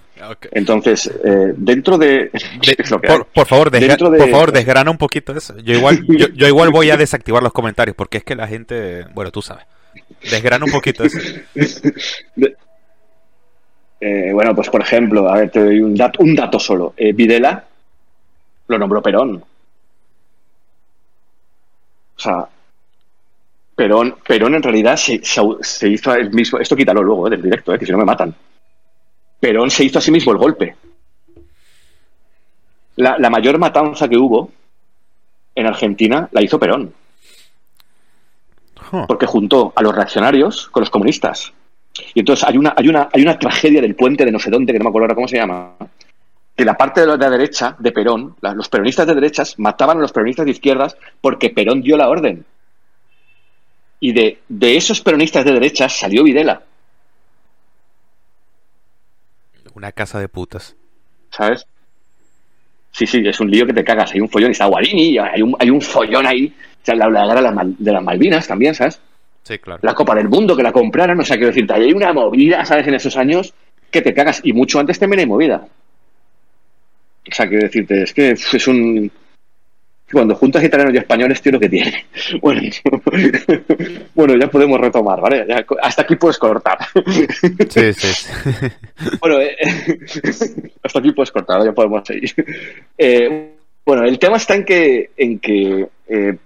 [0.53, 2.31] Entonces, eh, dentro de.
[2.91, 5.57] por, favor, por favor, desgrana un poquito eso.
[5.59, 9.05] Yo igual, yo, igual voy a desactivar los comentarios porque es que la gente.
[9.15, 9.65] Bueno, tú sabes.
[10.31, 11.19] Desgrana un poquito eso.
[14.05, 16.95] Eh, bueno, pues por ejemplo, a ver, te doy un dato, un dato solo.
[16.97, 17.65] Eh, Videla
[18.67, 19.45] lo nombró Perón.
[22.17, 22.47] O sea,
[23.75, 26.59] Perón, Perón en realidad se, hizo el mismo.
[26.59, 28.35] Esto quítalo luego eh, del directo, eh, que si no me matan.
[29.41, 30.77] Perón se hizo a sí mismo el golpe.
[32.97, 34.51] La, mayor matanza que hubo
[35.55, 36.93] en Argentina la hizo Perón.
[39.09, 41.53] Porque juntó a los reaccionarios con los comunistas.
[42.15, 44.73] Y entonces hay una, hay una, hay una tragedia del puente de no sé dónde,
[44.73, 45.77] que no me acuerdo ahora cómo se llama,
[46.57, 50.13] que la parte de la, derecha de Perón, los peronistas de derechas mataban a los
[50.13, 52.45] peronistas de izquierdas porque Perón dio la orden.
[54.03, 56.61] Y de, de esos peronistas de derecha salió Videla.
[59.75, 60.75] Una casa de putas.
[61.31, 61.65] ¿Sabes?
[62.91, 64.13] Sí, sí, es un lío que te cagas.
[64.13, 66.53] Hay un follón, y está Guarini, hay un, hay un follón ahí.
[66.83, 69.01] O sea, la guerra de las Malvinas también, ¿sabes?
[69.45, 69.79] Sí, claro.
[69.85, 72.89] La Copa del Mundo que la compraron, o sea, quiero decirte, hay una movida, ¿sabes?
[72.89, 73.55] En esos años
[73.89, 74.41] que te cagas.
[74.43, 75.65] Y mucho antes también hay movida.
[77.31, 79.13] O sea, quiero decirte, es que es un,
[80.13, 82.07] cuando juntas italianos y españoles, tío, lo que tiene.
[82.41, 82.61] Bueno,
[84.15, 85.47] bueno ya podemos retomar, ¿vale?
[85.83, 86.79] hasta aquí puedes cortar.
[87.69, 88.29] Sí, sí.
[89.21, 89.57] Bueno, eh,
[90.83, 92.33] hasta aquí puedes cortar, ya podemos seguir.
[92.97, 93.53] Eh,
[93.85, 96.37] bueno, el tema está en que, en que eh,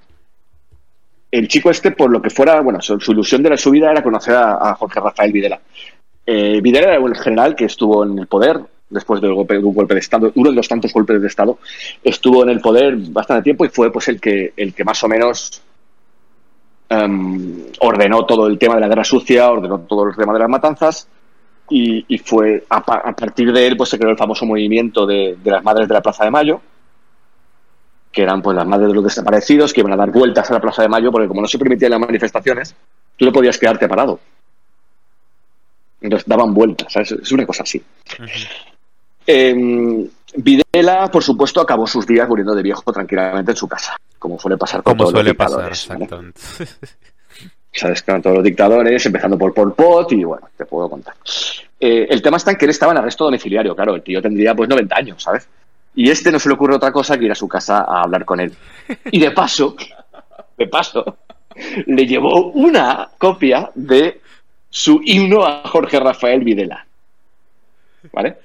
[1.31, 4.02] el chico este, por lo que fuera, bueno, su, ilusión de la su vida era
[4.02, 5.61] conocer a, Jorge Rafael Videla.
[6.26, 10.33] Videla era el general que estuvo en el poder después de un golpe de Estado,
[10.35, 11.59] uno de los tantos golpes de Estado,
[12.03, 15.09] estuvo en el poder bastante tiempo y fue pues el que, el que más o
[15.09, 15.62] menos
[16.88, 20.49] em, ordenó todo el tema de la guerra sucia, ordenó todo el tema de las
[20.49, 21.09] matanzas
[21.68, 25.88] y, fue a, partir de él pues se creó el famoso movimiento de, las madres
[25.88, 26.61] de la Plaza de Mayo
[28.12, 30.61] que eran pues las madres de los desaparecidos que iban a dar vueltas a la
[30.61, 32.75] Plaza de Mayo porque como no se permitían las manifestaciones
[33.16, 34.20] tú no podías quedarte parado
[36.01, 37.11] entonces daban vueltas ¿sabes?
[37.11, 37.83] es una cosa así.
[39.27, 44.39] Eh, Videla, por supuesto, acabó sus días muriendo de viejo tranquilamente en su casa, como
[44.39, 45.87] suele pasar con como todos suele los dictadores.
[45.87, 46.69] pasar.
[47.73, 51.15] Sabes, con todos los dictadores, empezando por Pol Pot, y bueno, te puedo contar.
[51.79, 54.55] Eh, el tema está en que él estaba en arresto domiciliario, claro, el tío tendría
[54.55, 55.47] pues 90 años, ¿sabes?
[55.95, 58.25] Y este no se le ocurre otra cosa que ir a su casa a hablar
[58.25, 58.53] con él.
[59.11, 59.77] Y de paso,
[60.59, 61.19] de paso,
[61.87, 64.21] le llevó una copia de
[64.71, 66.87] su himno a Jorge Rafael Videla.
[68.12, 68.37] ¿Vale?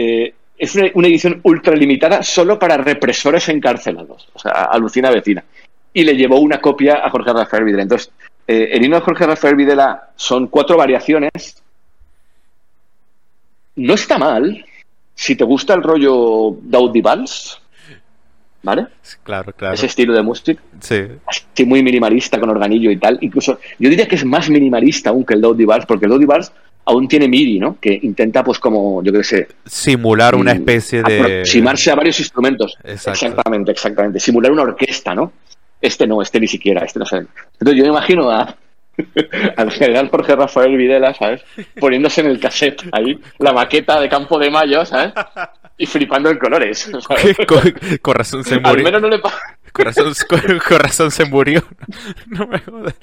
[0.00, 4.28] Eh, es una, una, edición ultra limitada solo para represores encarcelados.
[4.32, 5.42] O sea, alucina vecina.
[5.92, 7.82] Y le llevó una copia a Jorge Rafael Videla.
[7.82, 8.12] Entonces,
[8.46, 11.60] eh, el himno de Jorge Rafael Videla son cuatro variaciones.
[13.74, 14.64] No está mal.
[15.16, 17.60] Si te gusta el rollo Daudi Vals,
[18.62, 18.86] ¿vale?
[19.24, 19.74] Claro, claro.
[19.74, 20.62] Ese estilo de música.
[20.78, 21.06] Sí.
[21.26, 23.18] Así muy minimalista, con organillo y tal.
[23.20, 26.24] Incluso, yo diría que es más minimalista aún que el Daudi Vals, porque el Daudi
[26.24, 26.52] Vals
[26.88, 27.78] aún tiene MIDI, ¿no?
[27.78, 29.48] Que intenta, pues, como, yo qué sé...
[29.66, 31.20] Simular una especie de...
[31.20, 32.76] Aproximarse a varios instrumentos.
[32.82, 33.26] Exacto.
[33.26, 34.18] Exactamente, exactamente.
[34.18, 35.32] Simular una orquesta, ¿no?
[35.80, 37.18] Este no, este ni siquiera, este no sé.
[37.18, 38.56] Entonces yo me imagino a,
[39.56, 41.42] al general Jorge Rafael Videla, ¿sabes?
[41.78, 45.12] Poniéndose en el cassette ahí la maqueta de Campo de Mayo, ¿sabes?
[45.76, 46.90] Y flipando en colores.
[47.06, 47.36] ¿sabes?
[47.46, 47.60] Con,
[48.00, 48.70] con, razón se murió.
[48.70, 49.38] Al menos no le pasa.
[49.72, 51.62] Corazón, con, razón se murió.
[52.26, 52.94] No me jodas.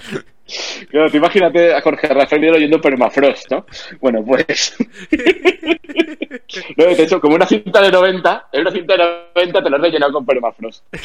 [0.89, 3.65] Claro, te imagínate a Jorge Rafael Videla oyendo Permafrost, ¿no?
[3.99, 4.75] Bueno, pues.
[6.77, 9.03] no, de hecho, como una cinta de 90, en una cinta de
[9.36, 10.86] 90 te lo has rellenado con Permafrost.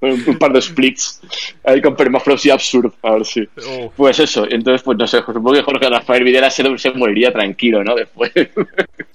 [0.00, 1.20] un par de splits
[1.64, 3.48] ahí con Permafrost y Absurd, a ver si.
[3.66, 3.90] Oh.
[3.96, 7.82] Pues eso, entonces, pues no sé, supongo que Jorge Rafael Videla se, se moriría tranquilo,
[7.82, 7.94] ¿no?
[7.94, 8.30] Después.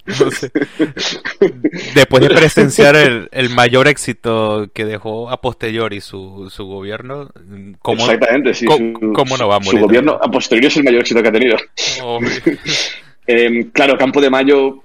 [0.06, 0.50] No sé.
[1.94, 7.30] Después de presenciar el, el, mayor éxito que dejó a posteriori su, su gobierno,
[7.80, 8.66] ¿cómo, Exactamente, sí.
[8.66, 9.80] ¿cómo, su, ¿cómo, no va a morir?
[9.80, 11.56] Su gobierno a posteriori es el mayor éxito que ha tenido.
[12.02, 12.20] Oh.
[13.26, 14.82] eh, claro, Campo de Mayo.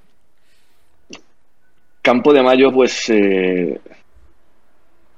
[2.02, 3.10] Campo de Mayo, pues.
[3.10, 3.80] Eh,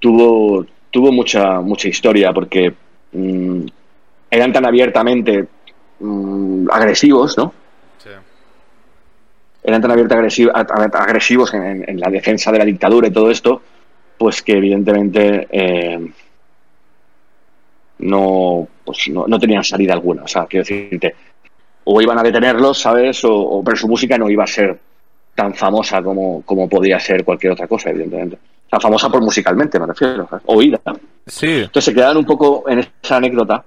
[0.03, 2.73] tuvo, tuvo mucha, mucha historia porque
[3.13, 3.65] mmm,
[4.29, 5.47] eran tan abiertamente
[5.99, 7.53] mmm, agresivos, ¿no?
[7.99, 8.09] Sí.
[9.63, 13.61] Eran tan abiertamente agresivos en, en, la defensa de la dictadura y todo esto,
[14.17, 15.99] pues que evidentemente eh,
[18.03, 20.23] no, pues no, no, tenían salida alguna.
[20.23, 21.15] O sea, quiero decirte,
[21.85, 23.23] o iban a detenerlos, ¿sabes?
[23.23, 24.79] O, o, pero su música no iba a ser
[25.35, 28.35] tan famosa como, como podía ser cualquier otra cosa, evidentemente.
[28.35, 30.43] O sea, famosa por musicalmente, me refiero, ¿sabes?
[30.47, 30.79] oída.
[31.25, 31.61] Sí.
[31.63, 33.63] Entonces se quedan un poco en esa anécdota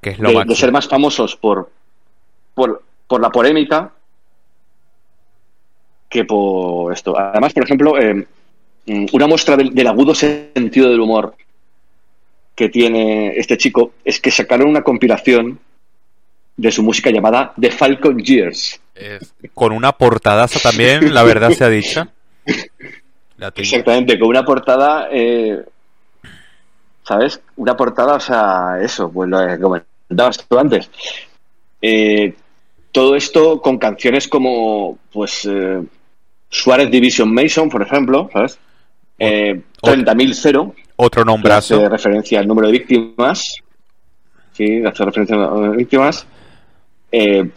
[0.00, 1.70] que es lo de, de, ser más famosos por,
[2.54, 3.92] por, por la polémica
[6.08, 7.16] que por esto.
[7.16, 8.26] Además, por ejemplo, eh,
[9.12, 11.36] una muestra del, del, agudo sentido del humor
[12.54, 15.58] que tiene este chico es que sacaron una compilación
[16.56, 18.80] de su música llamada The Falcon Years.
[18.94, 22.06] Es, con una portadaza también, la verdad se ha dicho.
[23.56, 25.64] Exactamente, con una portada, eh,
[27.02, 27.40] ¿sabes?
[27.56, 30.90] Una portada, o sea, eso, pues lo comentabas tú antes.
[31.80, 32.34] Eh,
[32.92, 35.82] todo esto con canciones como, pues, eh,
[36.48, 38.58] Suárez Division Mason, por ejemplo, ¿sabes?
[39.18, 40.74] Eh, 30.000 cero.
[40.96, 41.76] Otro nombrazo.
[41.76, 43.56] Hace referencia al número de víctimas.
[44.52, 46.26] Sí, hace referencia al número de víctimas.
[47.10, 47.50] Eh,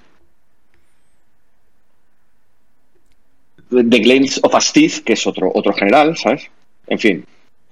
[3.70, 6.50] The Glains of Astiz, que es otro, otro general, ¿sabes?
[6.88, 7.26] En fin,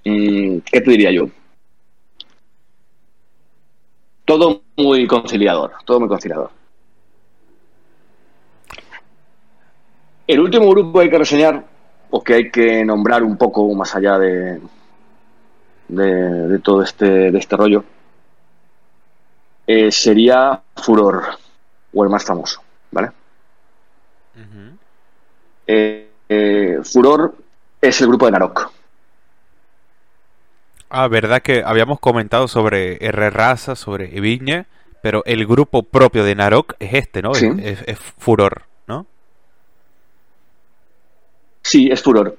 [0.04, 1.28] mmm, ¿qué te diría yo?
[4.24, 6.50] Todo muy conciliador, todo muy conciliador.
[10.26, 11.64] El último grupo que hay que reseñar,
[12.10, 14.58] o que hay que nombrar un poco más allá de,
[15.94, 17.84] de, de todo este, de este rollo,
[19.66, 21.22] eh, sería Furor,
[21.92, 23.10] o el más famoso, ¿vale?
[24.36, 24.78] Uh -huh.
[25.66, 27.34] eh, eh, Furor
[27.80, 28.70] es el grupo de Narok.
[30.90, 34.66] Ah, verdad que habíamos comentado sobre R Raza, sobre Viñe,
[35.02, 37.34] pero el grupo propio de Narok es este, ¿no?
[37.34, 37.48] Sí.
[37.58, 39.06] Es, es, Furor, ¿no?
[41.62, 42.36] Sí, es Furor.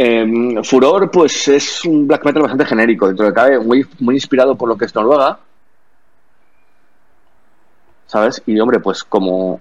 [0.00, 4.56] Eh, Furor, pues es un black metal bastante genérico, dentro de cabe, muy, muy inspirado
[4.56, 5.40] por lo que es Noruega.
[8.06, 8.40] ¿Sabes?
[8.46, 9.60] Y hombre, pues como,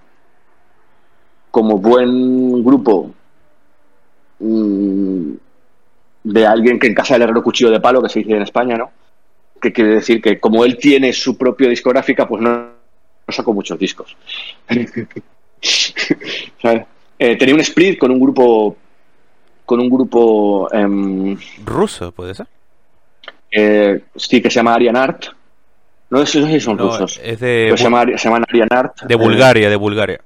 [1.49, 3.11] como buen grupo
[4.37, 5.31] mmm,
[6.23, 8.77] de alguien que en casa del herrero cuchillo de palo, que se dice en España,
[8.77, 8.91] ¿no?
[9.59, 13.79] Que quiere decir que como él tiene su propia discográfica, pues no, no sacó muchos
[13.79, 14.15] discos.
[16.61, 16.85] ¿Sabes?
[17.17, 18.77] Eh, tenía un split con un grupo
[19.67, 22.47] con un grupo em, ruso, puede ser.
[23.51, 25.25] Eh, sí, que se llama Arian Art.
[26.09, 27.19] No sé si son No, rusos.
[27.21, 29.01] es de, se, llama, se llaman Arian Art.
[29.03, 30.21] de eh, Bulgaria, de Bulgaria.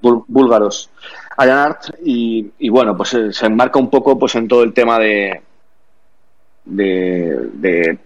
[0.00, 0.88] bul- búlgaros.
[1.36, 4.72] Arian Art y, y bueno, pues eh, se enmarca un poco pues en todo el
[4.72, 5.42] tema de
[6.64, 7.98] de, de,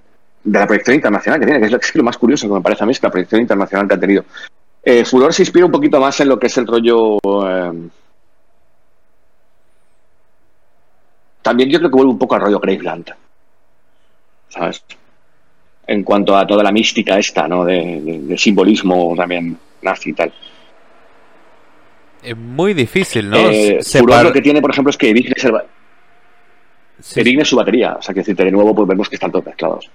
[0.44, 2.60] de la proyección internacional que tiene, que es lo, es lo más curioso que me
[2.62, 4.24] parece a mí, es que la proyección internacional que ha tenido.
[4.82, 7.18] Eh, Furor se inspira un poquito más en lo que es el rollo...
[7.46, 7.88] eh,
[11.46, 13.10] también yo creo que vuelve un poco al rollo Graveland.
[14.48, 14.84] ¿Sabes?
[15.86, 17.64] En cuanto a toda la mística esta, ¿no?
[17.64, 20.32] De, de- de simbolismo también nazi y tal.
[22.22, 23.36] Es muy difícil, ¿no?
[23.36, 25.52] Eh, Separ- lo que tiene, por ejemplo, es que Evigne es, el
[26.98, 27.96] Sí, su batería.
[27.98, 29.88] O sea, que decirte de nuevo, pues vemos que están todos mezclados.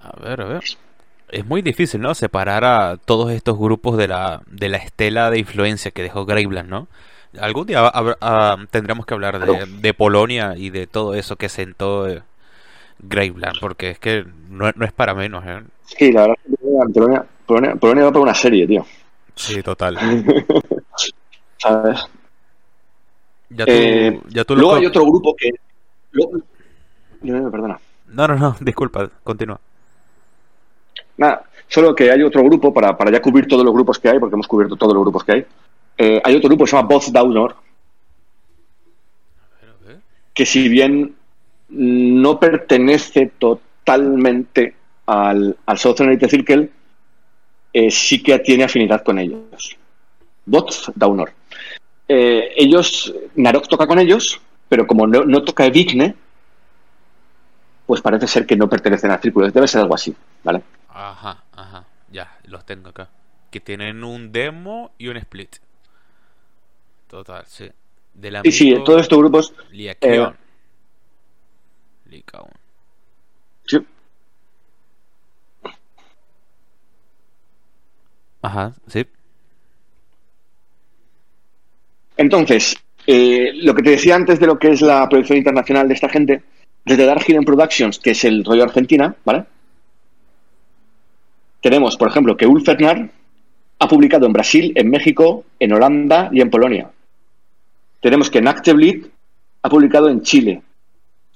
[0.00, 0.62] A ver, a ver.
[1.28, 2.14] Es muy difícil, ¿no?
[2.14, 6.70] Separar a todos estos grupos de la, de la estela de influencia que dejó Graveland,
[6.70, 6.88] ¿no?
[7.40, 12.22] Algún día ah, tendremos que hablar de, Polonia y de todo eso que sentó eh,
[12.98, 15.62] Graveland, porque es que no, no es para menos, ¿eh?
[15.84, 18.84] Sí, la verdad es que Polonia, Polonia, Polonia va por una serie, tío.
[19.34, 19.98] Sí, total.
[21.56, 22.00] ¿Sabes?
[23.50, 25.50] Ya tú, Eh, ya tú Luego hay otro grupo que...
[27.20, 27.78] Dime, Perdona.
[28.08, 29.58] No, no, no, disculpa, continúa.
[31.16, 34.18] Nada, solo que hay otro grupo, para, para ya cubrir todos los grupos que hay,
[34.18, 35.46] porque hemos cubierto todos los grupos que hay.
[35.98, 37.56] Eh, hay otro grupo que se llama Both Downor,
[40.34, 41.14] que si bien
[41.68, 44.74] no pertenece totalmente
[45.06, 46.70] al, al Southern Circle,
[47.72, 49.76] eh, sí que tiene afinidad con ellos.
[50.44, 51.32] Both Downor.
[52.08, 56.14] Eh, ellos, Narok toca con ellos, pero como no, no toca Evigne,
[57.86, 59.50] pues parece ser que no pertenecen al círculo.
[59.50, 60.62] Debe ser algo así, ¿vale?
[60.88, 63.08] Ajá, ajá, ya, los tengo acá.
[63.50, 65.56] Que tienen un demo y un split.
[67.12, 67.68] Total, sí.
[68.14, 70.34] Del Y sí, amigo todos estos grupos Liakeon.
[72.06, 72.48] Likaon.
[73.66, 73.78] Sí.
[78.40, 79.04] Ajá, sí.
[82.16, 85.94] Entonces, eh, lo que te decía antes de lo que es la producción internacional de
[85.94, 86.42] esta gente,
[86.82, 89.44] desde Dark Hidden Productions, que es el rollo Argentina, ¿vale?
[91.60, 93.10] Tenemos, por ejemplo, que Ulf Fernar
[93.80, 96.90] ha publicado en Brasil, en México, en Holanda y en Polonia.
[98.02, 99.06] Tenemos que Nacteblit
[99.62, 100.60] ha publicado en Chile,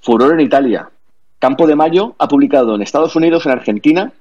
[0.02, 0.90] Furor en Italia,
[1.38, 4.12] Campo de Mayo ha publicado en Estados Unidos, en Argentina,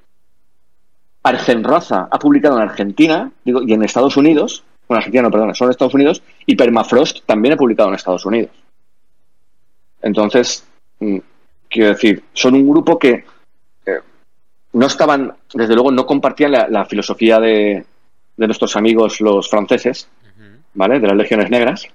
[1.23, 5.65] Argenroza ha publicado en Argentina digo, y en Estados Unidos, bueno, Argentina no, perdona, son
[5.65, 8.51] en Estados Unidos, y Permafrost también ha publicado en Estados Unidos.
[10.03, 10.63] Entonces,
[10.99, 11.17] mm,
[11.67, 13.25] quiero decir, son un grupo que
[13.87, 13.99] eh,
[14.73, 17.83] no estaban, desde luego, no compartían la, la filosofía de,
[18.37, 20.07] de nuestros amigos los franceses.
[20.75, 20.99] ¿vale?
[20.99, 21.87] De las legiones negras.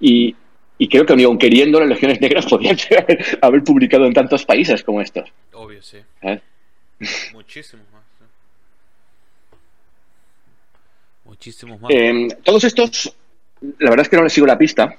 [0.00, 0.34] Y,
[0.78, 4.44] y creo que ni aun queriendo las legiones negras podían haber, haber publicado en tantos
[4.44, 5.30] países como estos.
[5.52, 5.98] Obvio, sí.
[6.20, 6.42] ¿sabes?
[7.32, 8.02] Muchísimos más.
[11.24, 11.90] Muchísimos más.
[11.92, 13.14] Eh, todos estos,
[13.78, 14.96] la verdad es que no les sigo la pista,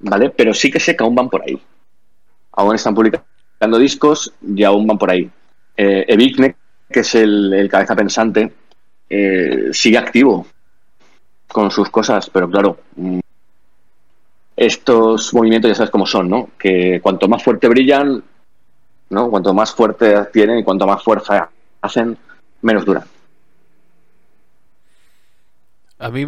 [0.00, 0.30] ¿vale?
[0.30, 1.60] Pero sí que sé que aún van por ahí.
[2.52, 5.30] Aún están publicando discos y aún van por ahí.
[5.76, 6.56] Eh, Evigne,
[6.90, 8.52] que es el, el cabeza pensante,
[9.08, 10.46] eh, sigue activo
[11.48, 13.19] con sus cosas, pero claro, mm,
[14.60, 16.50] estos movimientos ya sabes cómo son, ¿no?
[16.58, 18.22] Que cuanto más fuerte brillan,
[19.08, 19.30] ¿no?
[19.30, 21.48] Cuanto más fuerte tienen y cuanto más fuerza
[21.80, 22.18] hacen,
[22.60, 23.04] menos duran.
[25.98, 26.26] A mí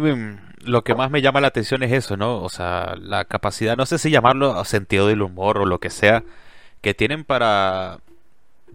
[0.63, 2.41] lo que más me llama la atención es eso, ¿no?
[2.41, 6.23] O sea, la capacidad, no sé si llamarlo sentido del humor o lo que sea,
[6.81, 7.99] que tienen para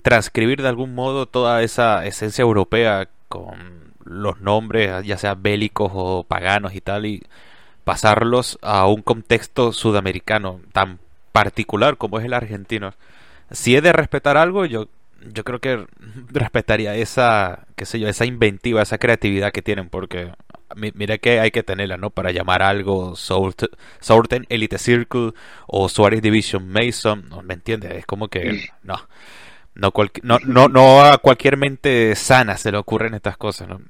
[0.03, 6.23] transcribir de algún modo toda esa esencia europea con los nombres, ya sea bélicos o
[6.23, 7.25] paganos y tal, y
[7.89, 10.99] pasarlos a un contexto sudamericano tan
[11.33, 12.93] particular como es el argentino.
[13.51, 14.89] Si he de respetar algo, yo,
[15.33, 15.87] yo creo que
[16.31, 20.33] respetaría esa, qué sé yo, esa inventiva, esa creatividad que tienen, porque
[20.77, 22.11] mi- mira que hay que tenerla, ¿no?
[22.11, 23.71] Para llamar algo Sourt-
[24.01, 25.33] Sourten Elite Circle
[25.67, 27.43] o Suárez Division Mason, ¿no?
[27.43, 27.93] ¿me entiendes?
[27.95, 28.97] Es como que no,
[29.75, 33.81] no, no, no, no a cualquier mente sana se le ocurren estas cosas, ¿no?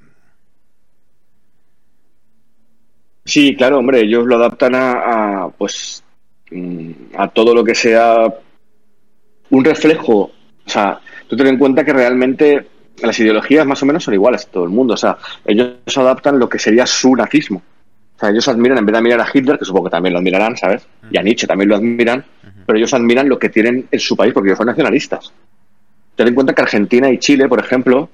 [3.29, 6.03] Sí, claro, hombre, ellos lo adaptan a, a, pues
[6.51, 8.17] mm, a todo lo que sea
[9.51, 10.31] un reflejo.
[10.65, 10.99] O sea,
[11.29, 12.67] tú ten en cuenta que realmente
[13.03, 14.95] las ideologías más o menos son iguales a todo el mundo.
[14.95, 17.61] O sea, ellos adaptan lo que sería su nazismo.
[18.17, 20.21] O sea, ellos admiran, en vez de admirar a Hitler, que supongo que también lo
[20.21, 20.87] admirarán, ¿sabes?
[21.11, 22.25] Y a Nietzsche también lo admiran,
[22.65, 25.35] pero ellos admiran lo que tienen en su país porque ellos son nacionalistas.
[26.17, 28.09] Ten en cuenta que Argentina y Chile, por ejemplo,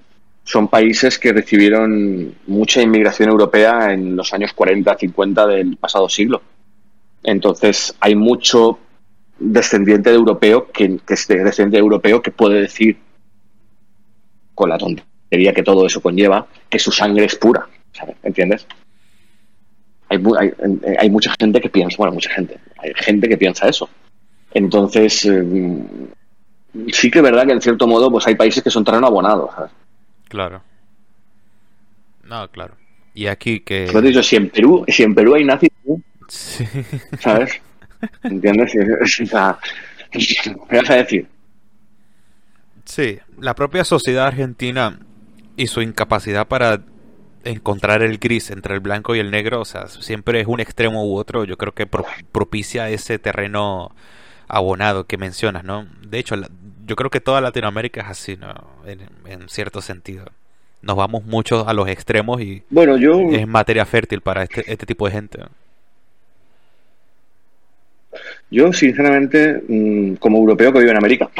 [0.45, 6.43] son países que recibieron mucha inmigración europea en los años 40, 50 del pasado siglo.
[7.23, 8.79] Entonces, hay mucho
[9.39, 12.99] descendiente de europeo que, es descendiente europeo que puede decir
[14.55, 17.67] con la tontería que todo eso conlleva que su sangre es pura,
[18.23, 18.67] ¿entiendes?
[20.11, 20.53] Hay, hay,
[20.99, 23.89] hay, mucha gente que piensa, bueno, mucha gente, hay gente que piensa eso.
[24.53, 25.43] Entonces, eh,
[26.93, 29.51] sí que es verdad que en cierto modo pues hay países que son terreno abonado,
[29.55, 29.73] ¿sabes?
[30.35, 30.65] Claro.
[32.25, 32.75] No, claro.
[33.15, 33.87] Y aquí que...
[33.93, 35.71] Lo dicho, si en Perú, si en Perú hay nazis,
[36.27, 36.67] sí.
[37.21, 37.63] ¿sabes?
[38.25, 38.73] ¿Entiendes?
[39.23, 39.59] O sea,
[40.11, 41.29] ¿qué vas a decir?
[42.85, 44.99] Sí, la propia sociedad argentina
[45.57, 46.83] y su incapacidad para
[47.45, 51.05] encontrar el gris entre el blanco y el negro, o sea, siempre es un extremo
[51.05, 53.95] u otro, yo creo que propicia ese terreno
[54.49, 55.87] abonado que mencionas, ¿no?
[56.03, 56.35] De hecho,
[56.87, 58.55] yo creo que toda Latinoamérica es así, ¿no?
[58.87, 60.25] En, cierto sentido.
[60.83, 63.21] Nos vamos mucho a los extremos y bueno, yo...
[63.31, 65.39] es materia fértil para este, este tipo de gente.
[68.51, 71.31] Yo, sinceramente, mm, como europeo que vive en América,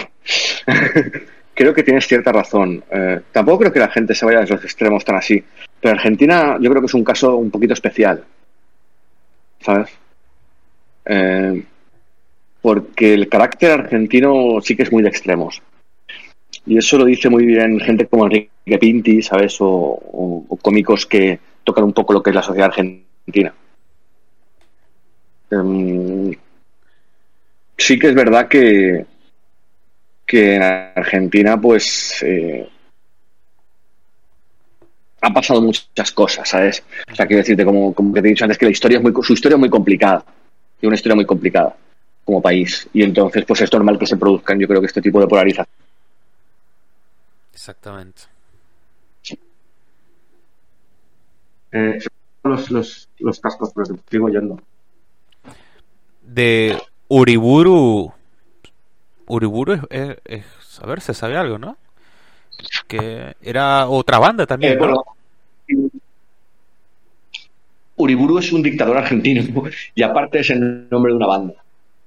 [1.55, 2.83] creo que tienes cierta razón.
[2.91, 5.45] Eh, tampoco creo que la gente se vaya a los extremos tan así.
[5.81, 8.25] Pero Argentina yo creo que es un caso un poquito especial.
[9.61, 9.91] ¿Sabes?
[11.05, 11.63] Eh,
[12.65, 15.61] porque el carácter argentino sí que es muy de extremos.
[16.65, 19.57] Y eso lo dice muy bien gente como Enrique Pinti, ¿sabes?
[19.61, 23.55] O, cómicos que tocan un poco lo que es la sociedad argentina.
[25.51, 26.35] Em,
[27.77, 29.05] sí que es verdad que,
[30.25, 32.67] que en Argentina, pues, eh,
[35.21, 36.83] ha pasado muchas cosas, ¿sabes?
[37.13, 39.03] O sea, quiero decirte, como, como que te he dicho antes, que la historia es
[39.03, 40.25] muy, su historia es muy complicada.
[40.81, 41.77] Y una historia muy complicada
[42.25, 42.89] como país.
[42.93, 45.67] Y entonces, pues es normal que se produzcan, yo creo que este tipo de polarización.
[47.53, 48.23] Exactamente.
[51.73, 51.99] Eh,
[52.45, 54.61] los, los, los cascos, pero sigo yendo.
[56.23, 58.13] De Uriburu.
[59.27, 60.45] Uriburu es, es,
[60.81, 61.77] A ver, se sabe algo, ¿no?
[62.87, 64.79] Que era otra banda también.
[64.81, 65.89] Eh,
[67.97, 69.43] Uriburu es un dictador argentino
[69.95, 71.64] y aparte es el nombre de una banda.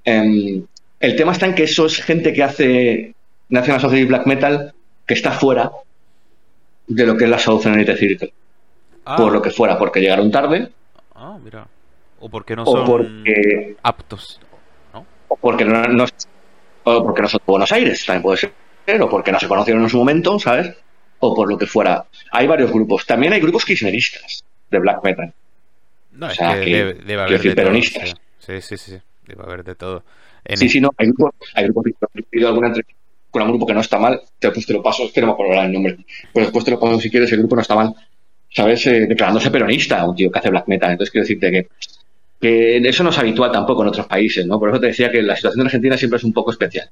[0.07, 0.65] Em,
[1.01, 3.13] el tema está en que eso es gente que hace
[3.49, 4.73] National Society Black Metal
[5.05, 5.69] que está fuera
[6.87, 8.31] de lo que es la Southern Circle.
[9.03, 9.17] Ah.
[9.17, 10.69] Por lo que fuera, porque llegaron tarde.
[11.13, 11.67] Ah, mira.
[12.19, 14.39] O porque no son porque, aptos.
[14.93, 15.05] ¿no?
[15.27, 16.05] O porque no,
[16.83, 19.01] o porque no son de Buenos Aires, también puede ser.
[19.01, 20.73] O porque no se conocieron en su momento, ¿sabes?
[21.19, 22.05] O por lo que fuera.
[22.31, 23.05] Hay varios grupos.
[23.05, 24.41] También hay grupos kirchneristas
[24.71, 25.33] de black metal.
[26.13, 28.15] No, o sea, que, debe, haber peronistas.
[28.39, 28.97] sí, sí, sí.
[29.27, 30.03] Debe haber de todo.
[30.55, 31.83] sí, sí, no, hay grupos, hay grupos
[32.31, 32.97] que alguna entrevista
[33.29, 35.33] con un grupo que no está mal, después te lo paso, es que no me
[35.33, 35.97] acuerdo el nombre,
[36.33, 37.93] pero después te lo paso si quieres, el grupo no está mal,
[38.49, 38.87] ¿sabes?
[38.87, 40.91] Eh, declarándose peronista, un tío que hace black metal.
[40.91, 41.67] Entonces quiero decirte que,
[42.39, 44.59] que eso no es habitual tampoco en otros países, ¿no?
[44.59, 46.89] Por eso te decía que la situación de Argentina siempre es un poco especial.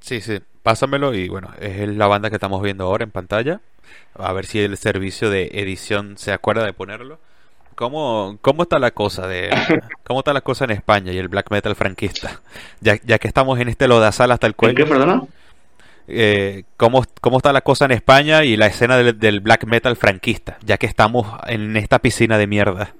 [0.00, 3.60] Sí, sí, pásamelo y bueno, es la banda que estamos viendo ahora en pantalla.
[4.14, 7.18] A ver si el servicio de edición se acuerda de ponerlo.
[7.76, 9.50] ¿Cómo, ¿Cómo está la cosa de
[10.02, 12.40] cómo está la cosa en España y el black metal franquista?
[12.80, 14.76] Ya, ya que estamos en este lodazal hasta el cuello.
[14.76, 15.22] ¿Qué, perdona?
[16.08, 20.56] Eh, ¿cómo, ¿Cómo está la cosa en España y la escena del, black metal franquista?
[20.64, 22.94] Ya que estamos en esta piscina de mierda.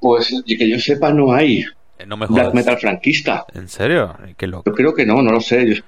[0.00, 1.64] Pues que yo sepa no hay
[2.00, 3.46] eh, no me black metal franquista.
[3.54, 4.16] ¿En serio?
[4.36, 4.64] Qué loco.
[4.66, 5.80] Yo creo que no, no lo sé.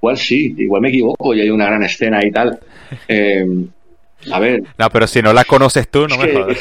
[0.00, 2.58] igual sí, igual me equivoco y hay una gran escena y tal.
[3.06, 3.46] Eh,
[4.30, 4.62] a ver.
[4.78, 6.58] No, pero si no la conoces tú, no me jodas.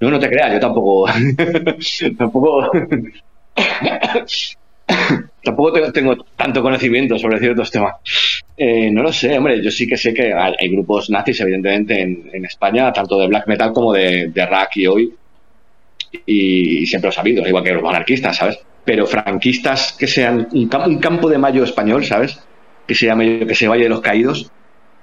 [0.00, 1.06] No, no te creas, yo tampoco.
[2.18, 2.70] tampoco.
[5.44, 7.96] tampoco tengo, tanto conocimiento sobre ciertos temas.
[8.56, 12.44] Eh, no lo sé, hombre, yo sí que sé que hay, grupos nazis, evidentemente, en,
[12.44, 15.14] España, tanto de black metal como de, de rock y hoy.
[16.26, 18.58] Y, siempre lo he sabido, igual que los anarquistas, ¿sabes?
[18.84, 22.40] Pero franquistas que sean un, campo de mayo español, ¿sabes?
[22.86, 24.50] Que se llame, que se vaya de los caídos,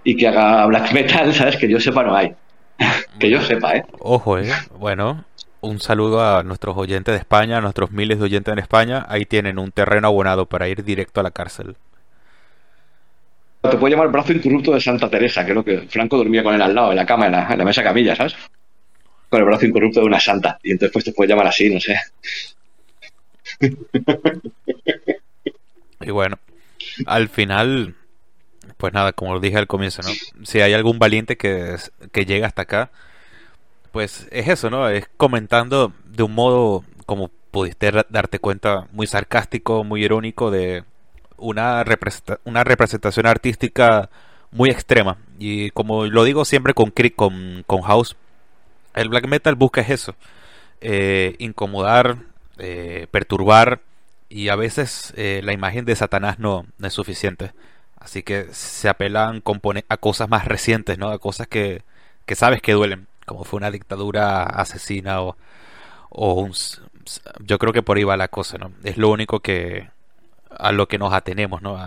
[0.08, 1.58] y que haga black metal, ¿sabes?
[1.58, 2.34] Que yo sepa no hay.
[3.20, 3.84] que yo sepa, ¿eh?
[3.99, 4.49] Ojo, ¿eh?
[4.80, 5.26] Bueno,
[5.60, 9.05] un saludo a nuestros oyentes de España, a nuestros miles de oyentes en España.
[9.10, 11.76] Ahí tienen un terreno abonado para ir directo a la cárcel.
[13.70, 16.41] Te puede llamar el brazo incorrupto de Santa Teresa, que es lo que Franco dormía
[16.41, 18.34] con él al lado, en la cama, en la, mesa camilla, ¿sabes?
[19.28, 20.58] Con el brazo incorrupto de una santa.
[20.64, 21.97] Y entonces pues te puede llamar así, no sé.
[25.99, 26.39] y bueno,
[27.05, 27.93] al final
[28.78, 30.09] pues nada, como lo dije al comienzo, ¿no?
[30.45, 31.75] Si hay algún valiente que,
[32.11, 32.91] que llega hasta acá,
[33.91, 34.88] pues es eso, ¿no?
[34.89, 40.84] Es comentando de un modo, como pudiste darte cuenta, muy sarcástico, muy irónico de
[41.38, 41.84] una,
[42.43, 44.09] una representación artística
[44.51, 45.17] muy extrema.
[45.39, 48.15] Y como lo digo siempre con, con, con House,
[48.93, 50.15] el black metal busca eso.
[50.82, 52.17] Eh, incomodar,
[52.59, 53.82] eh, perturbar
[54.30, 57.51] y a veces eh, la imagen de Satanás no, es suficiente.
[58.00, 59.41] Así que se apelan
[59.89, 61.10] a cosas más recientes, ¿no?
[61.10, 61.82] A cosas que,
[62.26, 65.36] que sabes que duelen, como fue una dictadura asesina o,
[66.10, 66.54] o un...
[67.43, 68.72] Yo creo que por ahí va la cosa, ¿no?
[68.84, 69.89] Es lo único que...
[70.50, 71.78] a lo que nos atenemos, ¿no?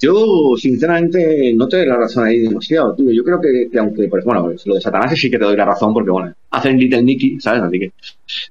[0.00, 3.10] Yo, sinceramente, no te doy la razón ahí demasiado, tío.
[3.10, 5.92] Yo creo que, aunque, pues, bueno, lo de Satanás sí que te doy la razón
[5.92, 7.62] porque, bueno, hacen Little Nicky, ¿sabes?
[7.62, 7.92] Así que.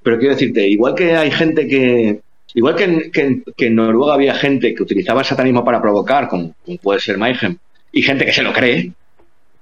[0.04, 2.22] Pero quiero decirte, igual que hay gente que.
[2.54, 7.00] Igual que en, que, Noruega había gente que utilizaba el satanismo para provocar, como, puede
[7.00, 7.58] ser Mayhem,
[7.92, 8.94] y gente que se lo cree.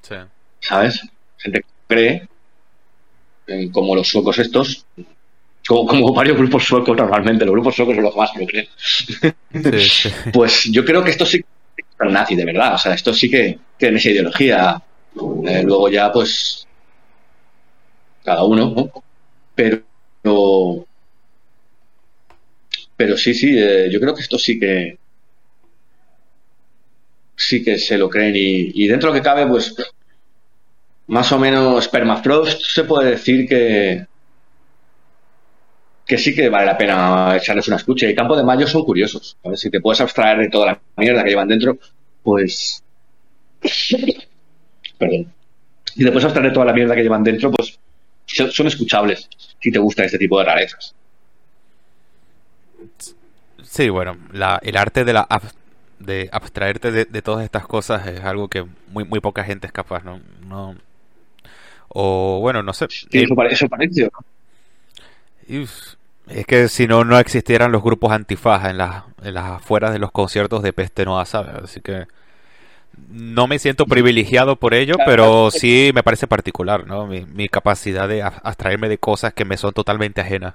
[0.01, 0.15] Sí.
[0.59, 1.01] ¿Sabes?
[1.37, 2.27] Gente que cree,
[3.47, 4.85] eh, como los suecos estos,
[5.67, 8.67] como, como, varios grupos suecos normalmente, los grupos suecos son los más que lo creen.
[8.77, 11.43] Sí, pues yo creo que esto sí
[12.03, 12.75] nazi de verdad.
[12.75, 14.81] O sea, esto sí que tiene esa ideología.
[15.47, 16.67] Eh, luego ya, pues,
[18.23, 19.03] cada uno, ¿no?
[19.53, 20.85] Pero,
[22.97, 24.97] pero sí, sí, eh, yo creo que esto sí que
[27.35, 29.75] sí que se lo creen y, y dentro de lo que cabe, pues,
[31.07, 34.07] más o menos Permafrost se puede decir que
[36.05, 38.07] que sí que vale la pena echarles una escucha.
[38.07, 39.37] Y Campo de Mayo son curiosos.
[39.43, 41.77] Ver si te puedes abstraer de toda la mierda que llevan dentro,
[42.21, 42.83] pues.
[44.97, 45.33] Perdón.
[45.95, 47.79] Te puedes abstraer de toda la mierda que llevan dentro, pues
[48.27, 49.29] son escuchables
[49.61, 50.95] si te gusta este tipo de rarezas.
[53.75, 55.27] Sí, bueno, la, el arte de la
[55.99, 60.01] de abstraerte de, todas estas cosas es algo que muy muy poca gente es capaz,
[60.05, 60.21] ¿no?
[60.47, 60.75] no
[61.89, 62.87] o bueno, no sé.
[62.89, 64.11] Sí, eso, parece, eso
[65.49, 65.65] ¿no?
[66.27, 69.99] Es que si no, no existieran los grupos antifaja en las, en las afueras de
[69.99, 71.55] los conciertos de Peste no ¿sabes?
[71.61, 72.05] Así que
[73.09, 77.07] no me siento privilegiado por ello, pero sí me parece particular, ¿no?
[77.07, 80.53] Mi, mi capacidad de abstraerme de cosas que me son totalmente ajenas.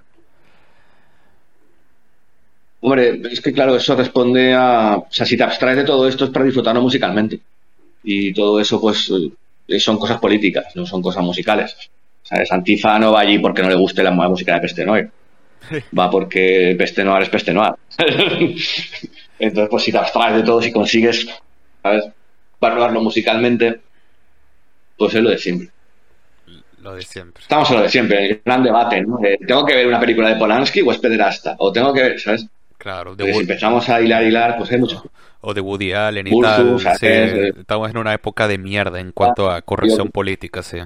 [2.82, 4.96] Hombre, es que claro, eso responde a...
[4.96, 7.40] O sea, si te abstraes de todo esto es para disfrutarlo musicalmente.
[8.02, 9.10] Y todo eso, pues,
[9.68, 11.76] eh, son cosas políticas, no son cosas musicales.
[12.22, 12.50] ¿Sabes?
[12.52, 15.10] Antifa no va allí porque no le guste la música de Peste Noir.
[15.98, 17.74] Va porque Peste Noir es Peste Noir.
[19.38, 21.26] Entonces, pues si te abstraes de todo, si consigues,
[21.82, 22.04] ¿sabes?
[22.60, 23.80] Valorarlo musicalmente,
[24.96, 25.70] pues es lo de siempre.
[26.82, 27.42] Lo de siempre.
[27.42, 29.18] Estamos en lo de siempre, el gran debate, ¿no?
[29.46, 31.56] ¿Tengo que ver una película de Polanski o es pederasta?
[31.58, 32.46] O tengo que ver, ¿sabes?
[32.80, 35.04] Claro, de si empezamos a hilar, hilar, pues hay mucho.
[35.42, 36.78] O de Woody Allen y tal.
[37.60, 40.78] estamos en una época de mierda en cuanto a corrección política, sí.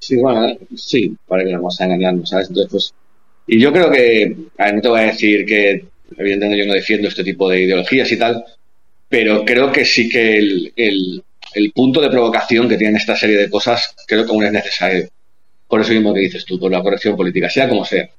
[0.00, 2.48] Sí, bueno, sí, para que nos vamos a engañarnos, ¿sabes?
[2.48, 2.94] Entonces, pues,
[3.46, 5.84] y yo creo que, a ver, no te voy a decir que,
[6.16, 8.44] evidentemente yo no defiendo este tipo de ideologías y tal,
[9.08, 11.22] pero creo que sí que el, el,
[11.54, 15.08] el punto de provocación que tiene esta serie de cosas, creo que aún es necesario.
[15.68, 18.10] Por eso mismo que dices tú, por la corrección política, sea como sea.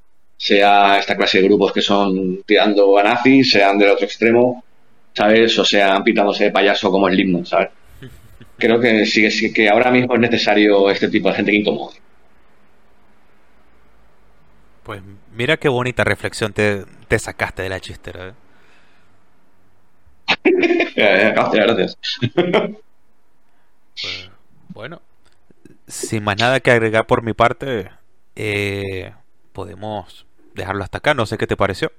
[0.44, 4.64] Sea esta clase de grupos que son tirando a nazis, sean del otro extremo,
[5.12, 5.56] ¿sabes?
[5.56, 7.70] O sean pintándose de payaso como el himno, ¿sabes?
[8.58, 11.96] creo que sí, que ahora mismo es necesario este tipo de gente que incomode.
[14.82, 15.00] Pues
[15.32, 16.84] mira qué bonita reflexión te,
[17.18, 18.28] sacaste de la chistera.
[18.28, 18.34] ¿eh?
[20.96, 21.98] gracias, gracias.
[23.94, 24.30] Pues,
[24.68, 25.02] bueno,
[25.86, 27.90] sin más nada que agregar por mi parte,
[28.34, 29.12] eh,
[29.52, 31.14] podemos dejarlo hasta acá.
[31.14, 31.92] No sé qué te pareció.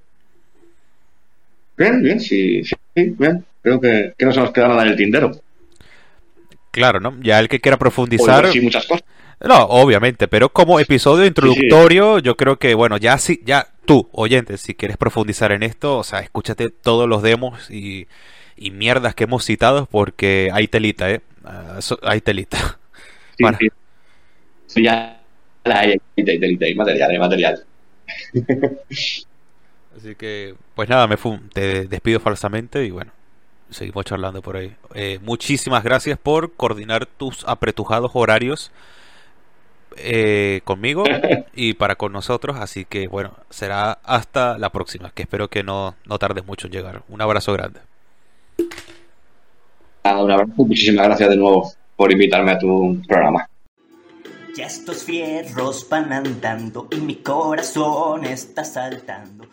[1.76, 3.44] Bien, bien, sí, sí, bien.
[3.62, 5.32] Creo que, que no se nos queda nada en el tindero.
[6.70, 7.16] Claro, ¿no?
[7.22, 8.50] Ya el que quiera profundizar.
[8.50, 9.04] Sí, muchas cosas.
[9.40, 14.56] No, obviamente, pero como episodio introductorio, yo creo que, bueno, ya sí, ya tú, oyente,
[14.56, 18.06] si quieres profundizar en esto, o sea, escúchate todos los demos y,
[18.56, 21.20] y mierdas que hemos citado, porque hay telita, ¿eh?
[21.44, 22.78] Ah, hay telita.
[23.36, 23.44] Sí,
[24.66, 24.82] sí.
[24.82, 25.20] Ya
[25.64, 27.64] hay telita, hay material, hay material.
[29.96, 31.16] Así que, pues nada, me
[31.52, 33.12] te despido falsamente y bueno,
[33.70, 34.74] seguimos charlando por ahí.
[34.94, 38.72] Eh, muchísimas gracias por coordinar tus apretujados horarios
[39.96, 41.04] eh, conmigo
[41.54, 42.56] y para con nosotros.
[42.58, 46.72] Así que bueno, será hasta la próxima, que espero que no, no tardes mucho en
[46.72, 47.02] llegar.
[47.08, 47.80] Un abrazo grande.
[50.04, 53.48] Un abrazo, muchísimas gracias de nuevo por invitarme a tu programa.
[54.56, 59.48] Ya estos fierros van andando y mi corazón está saltando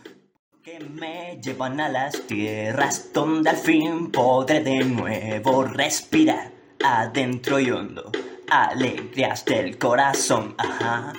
[0.64, 6.52] que me llevan a las tierras donde al fin podré de nuevo respirar
[6.84, 8.12] adentro y hondo
[8.52, 10.54] alegrías del corazón.
[10.58, 11.14] Ajá.